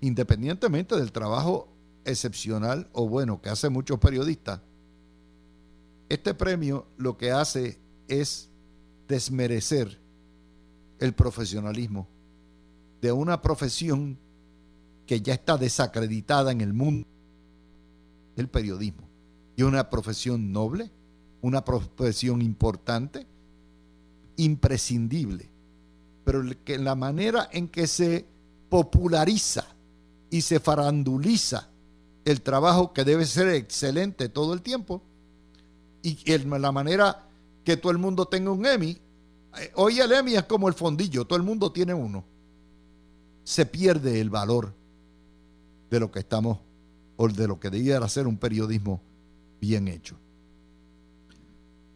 Independientemente 0.00 0.96
del 0.96 1.12
trabajo 1.12 1.68
excepcional 2.06 2.88
o 2.94 3.06
bueno 3.06 3.42
que 3.42 3.50
hace 3.50 3.68
muchos 3.68 3.98
periodistas, 3.98 4.62
este 6.08 6.32
premio 6.32 6.86
lo 6.96 7.18
que 7.18 7.30
hace 7.30 7.78
es 8.08 8.48
desmerecer 9.06 10.00
el 10.98 11.12
profesionalismo 11.12 12.08
de 13.02 13.12
una 13.12 13.42
profesión 13.42 14.18
que 15.06 15.20
ya 15.20 15.34
está 15.34 15.58
desacreditada 15.58 16.52
en 16.52 16.62
el 16.62 16.72
mundo, 16.72 17.06
el 18.36 18.48
periodismo. 18.48 19.06
Y 19.56 19.62
una 19.62 19.90
profesión 19.90 20.52
noble, 20.52 20.90
una 21.42 21.62
profesión 21.66 22.40
importante, 22.40 23.26
imprescindible, 24.38 25.50
pero 26.24 26.42
que 26.64 26.78
la 26.78 26.94
manera 26.94 27.48
en 27.52 27.68
que 27.68 27.86
se 27.86 28.26
populariza 28.68 29.66
y 30.30 30.40
se 30.40 30.58
faranduliza 30.58 31.68
el 32.24 32.40
trabajo 32.40 32.92
que 32.92 33.04
debe 33.04 33.26
ser 33.26 33.48
excelente 33.48 34.28
todo 34.28 34.54
el 34.54 34.62
tiempo 34.62 35.02
y 36.02 36.38
la 36.38 36.72
manera 36.72 37.26
que 37.64 37.76
todo 37.76 37.90
el 37.90 37.98
mundo 37.98 38.26
tenga 38.26 38.50
un 38.50 38.66
Emmy. 38.66 38.98
Eh, 39.58 39.72
hoy 39.76 40.00
el 40.00 40.12
Emmy 40.12 40.34
es 40.34 40.44
como 40.44 40.68
el 40.68 40.74
fondillo, 40.74 41.24
todo 41.24 41.38
el 41.38 41.42
mundo 41.42 41.72
tiene 41.72 41.94
uno. 41.94 42.24
Se 43.42 43.64
pierde 43.66 44.20
el 44.20 44.30
valor 44.30 44.74
de 45.90 46.00
lo 46.00 46.10
que 46.10 46.20
estamos 46.20 46.58
o 47.16 47.28
de 47.28 47.48
lo 47.48 47.58
que 47.58 47.70
debiera 47.70 48.08
ser 48.08 48.26
un 48.26 48.36
periodismo 48.36 49.00
bien 49.60 49.88
hecho. 49.88 50.16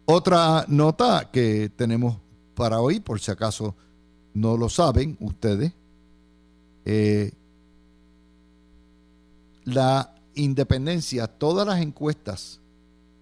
Otra 0.05 0.65
nota 0.67 1.29
que 1.31 1.69
tenemos 1.69 2.17
para 2.55 2.81
hoy, 2.81 2.99
por 2.99 3.19
si 3.19 3.29
acaso 3.29 3.75
no 4.39 4.55
lo 4.55 4.69
saben 4.69 5.17
ustedes, 5.19 5.73
eh, 6.85 7.33
la 9.65 10.15
independencia, 10.33 11.27
todas 11.27 11.67
las 11.67 11.81
encuestas 11.81 12.61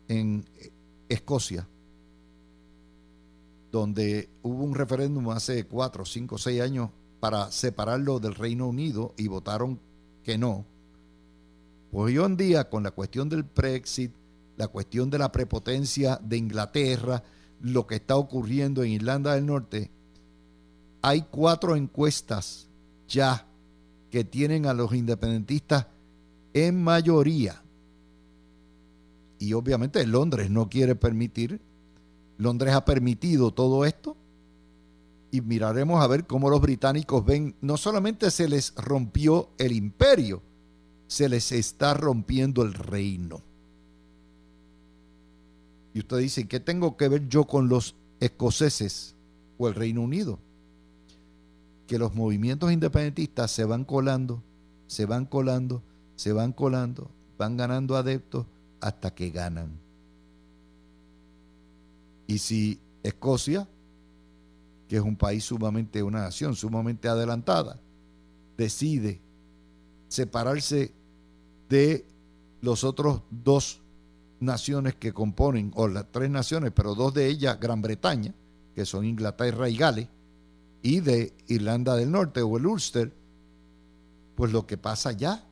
en 0.07 0.45
Escocia, 1.09 1.67
donde 3.71 4.29
hubo 4.43 4.63
un 4.63 4.75
referéndum 4.75 5.29
hace 5.31 5.65
cuatro, 5.65 6.05
cinco, 6.05 6.37
seis 6.37 6.61
años 6.61 6.91
para 7.19 7.51
separarlo 7.51 8.19
del 8.19 8.35
Reino 8.35 8.67
Unido 8.67 9.15
y 9.17 9.27
votaron 9.27 9.79
que 10.23 10.37
no. 10.37 10.65
Pues 11.89 12.15
hoy 12.15 12.23
en 12.23 12.37
día, 12.37 12.69
con 12.69 12.83
la 12.83 12.91
cuestión 12.91 13.27
del 13.27 13.41
Brexit, 13.41 14.11
la 14.55 14.67
cuestión 14.67 15.09
de 15.09 15.17
la 15.17 15.31
prepotencia 15.31 16.19
de 16.21 16.37
Inglaterra, 16.37 17.23
lo 17.59 17.87
que 17.87 17.95
está 17.95 18.17
ocurriendo 18.17 18.83
en 18.83 18.91
Irlanda 18.91 19.33
del 19.33 19.47
Norte, 19.47 19.89
hay 21.01 21.21
cuatro 21.21 21.75
encuestas 21.75 22.67
ya 23.07 23.45
que 24.09 24.23
tienen 24.23 24.65
a 24.65 24.73
los 24.73 24.93
independentistas 24.93 25.87
en 26.53 26.83
mayoría. 26.83 27.61
Y 29.39 29.53
obviamente 29.53 30.05
Londres 30.07 30.49
no 30.49 30.69
quiere 30.69 30.95
permitir, 30.95 31.61
Londres 32.37 32.73
ha 32.73 32.85
permitido 32.85 33.51
todo 33.51 33.85
esto 33.85 34.17
y 35.31 35.41
miraremos 35.41 36.01
a 36.01 36.07
ver 36.07 36.25
cómo 36.25 36.49
los 36.49 36.61
británicos 36.61 37.25
ven, 37.25 37.55
no 37.61 37.77
solamente 37.77 38.31
se 38.31 38.47
les 38.47 38.73
rompió 38.75 39.49
el 39.57 39.73
imperio, 39.73 40.41
se 41.07 41.29
les 41.29 41.51
está 41.51 41.93
rompiendo 41.93 42.63
el 42.63 42.73
reino. 42.73 43.41
Y 45.93 45.99
usted 45.99 46.17
dice, 46.17 46.47
¿qué 46.47 46.59
tengo 46.59 46.95
que 46.95 47.07
ver 47.07 47.27
yo 47.27 47.45
con 47.45 47.69
los 47.69 47.95
escoceses 48.19 49.15
o 49.57 49.67
el 49.67 49.73
Reino 49.73 50.01
Unido? 50.01 50.39
Que 51.87 51.97
los 51.97 52.13
movimientos 52.13 52.71
independentistas 52.71 53.49
se 53.51 53.65
van 53.65 53.85
colando, 53.85 54.43
se 54.87 55.05
van 55.05 55.25
colando, 55.25 55.81
se 56.15 56.33
van 56.33 56.51
colando, 56.51 57.09
van 57.37 57.57
ganando 57.57 57.95
adeptos 57.95 58.45
hasta 58.81 59.13
que 59.13 59.29
ganan. 59.29 59.79
Y 62.27 62.39
si 62.39 62.79
Escocia, 63.03 63.67
que 64.87 64.97
es 64.97 65.01
un 65.01 65.15
país 65.15 65.45
sumamente, 65.45 66.03
una 66.03 66.21
nación 66.21 66.55
sumamente 66.55 67.07
adelantada, 67.07 67.79
decide 68.57 69.21
separarse 70.09 70.93
de 71.69 72.05
los 72.61 72.83
otros 72.83 73.21
dos 73.29 73.81
naciones 74.39 74.95
que 74.95 75.13
componen, 75.13 75.71
o 75.75 75.87
las 75.87 76.11
tres 76.11 76.29
naciones, 76.29 76.71
pero 76.75 76.95
dos 76.95 77.13
de 77.13 77.27
ellas, 77.27 77.59
Gran 77.59 77.81
Bretaña, 77.81 78.33
que 78.75 78.85
son 78.85 79.05
Inglaterra 79.05 79.69
y 79.69 79.77
Gales, 79.77 80.07
y 80.81 80.99
de 80.99 81.33
Irlanda 81.47 81.95
del 81.95 82.11
Norte 82.11 82.41
o 82.41 82.57
el 82.57 82.65
Ulster, 82.65 83.13
pues 84.35 84.51
lo 84.51 84.67
que 84.67 84.77
pasa 84.77 85.11
ya 85.11 85.43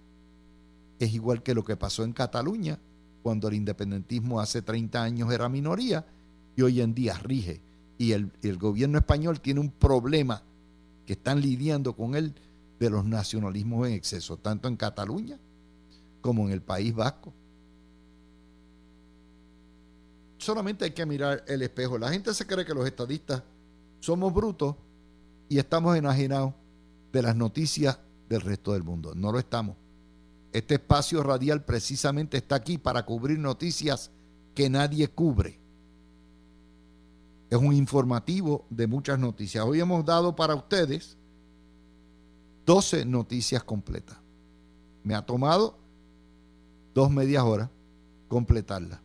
es 0.99 1.13
igual 1.13 1.43
que 1.43 1.55
lo 1.55 1.63
que 1.63 1.75
pasó 1.75 2.03
en 2.03 2.13
Cataluña, 2.13 2.79
cuando 3.23 3.47
el 3.47 3.55
independentismo 3.55 4.39
hace 4.39 4.61
30 4.61 5.01
años 5.01 5.33
era 5.33 5.49
minoría 5.49 6.05
y 6.55 6.61
hoy 6.61 6.81
en 6.81 6.93
día 6.93 7.15
rige. 7.15 7.61
Y 7.97 8.11
el, 8.11 8.31
gobierno 8.59 8.97
español 8.97 9.41
tiene 9.41 9.59
un 9.59 9.71
problema 9.71 10.43
que 11.05 11.13
están 11.13 11.41
lidiando 11.41 11.95
con 11.95 12.15
él 12.15 12.35
de 12.79 12.89
los 12.89 13.05
nacionalismos 13.05 13.87
en 13.87 13.93
exceso, 13.93 14.37
tanto 14.37 14.67
en 14.67 14.75
Cataluña 14.75 15.39
como 16.21 16.45
en 16.45 16.51
el 16.51 16.61
País 16.61 16.93
Vasco. 16.93 17.33
Solamente 20.37 20.85
hay 20.85 20.91
que 20.91 21.05
mirar 21.05 21.43
el 21.47 21.61
espejo. 21.61 21.97
La 21.97 22.11
gente 22.11 22.33
se 22.33 22.45
cree 22.45 22.65
que 22.65 22.73
los 22.73 22.85
estadistas 22.85 23.41
somos 23.99 24.33
brutos 24.33 24.75
y 25.49 25.59
estamos 25.59 25.95
enajenados 25.95 26.53
de 27.11 27.21
las 27.21 27.35
noticias 27.35 27.99
del 28.29 28.41
resto 28.41 28.73
del 28.73 28.83
mundo. 28.83 29.13
No 29.15 29.31
lo 29.31 29.39
estamos. 29.39 29.77
Este 30.51 30.75
espacio 30.75 31.21
radial 31.21 31.63
precisamente 31.63 32.37
está 32.37 32.55
aquí 32.55 32.77
para 32.77 33.05
cubrir 33.05 33.39
noticias 33.39 34.11
que 34.53 34.69
nadie 34.69 35.07
cubre. 35.09 35.59
Es 37.49 37.57
un 37.57 37.73
informativo 37.73 38.65
de 38.69 38.87
muchas 38.87 39.19
noticias. 39.19 39.63
Hoy 39.65 39.79
hemos 39.79 40.03
dado 40.05 40.35
para 40.35 40.55
ustedes 40.55 41.17
12 42.65 43.05
noticias 43.05 43.63
completas. 43.63 44.17
Me 45.03 45.13
ha 45.13 45.25
tomado 45.25 45.77
dos 46.93 47.11
medias 47.11 47.43
horas 47.43 47.69
completarla. 48.27 49.04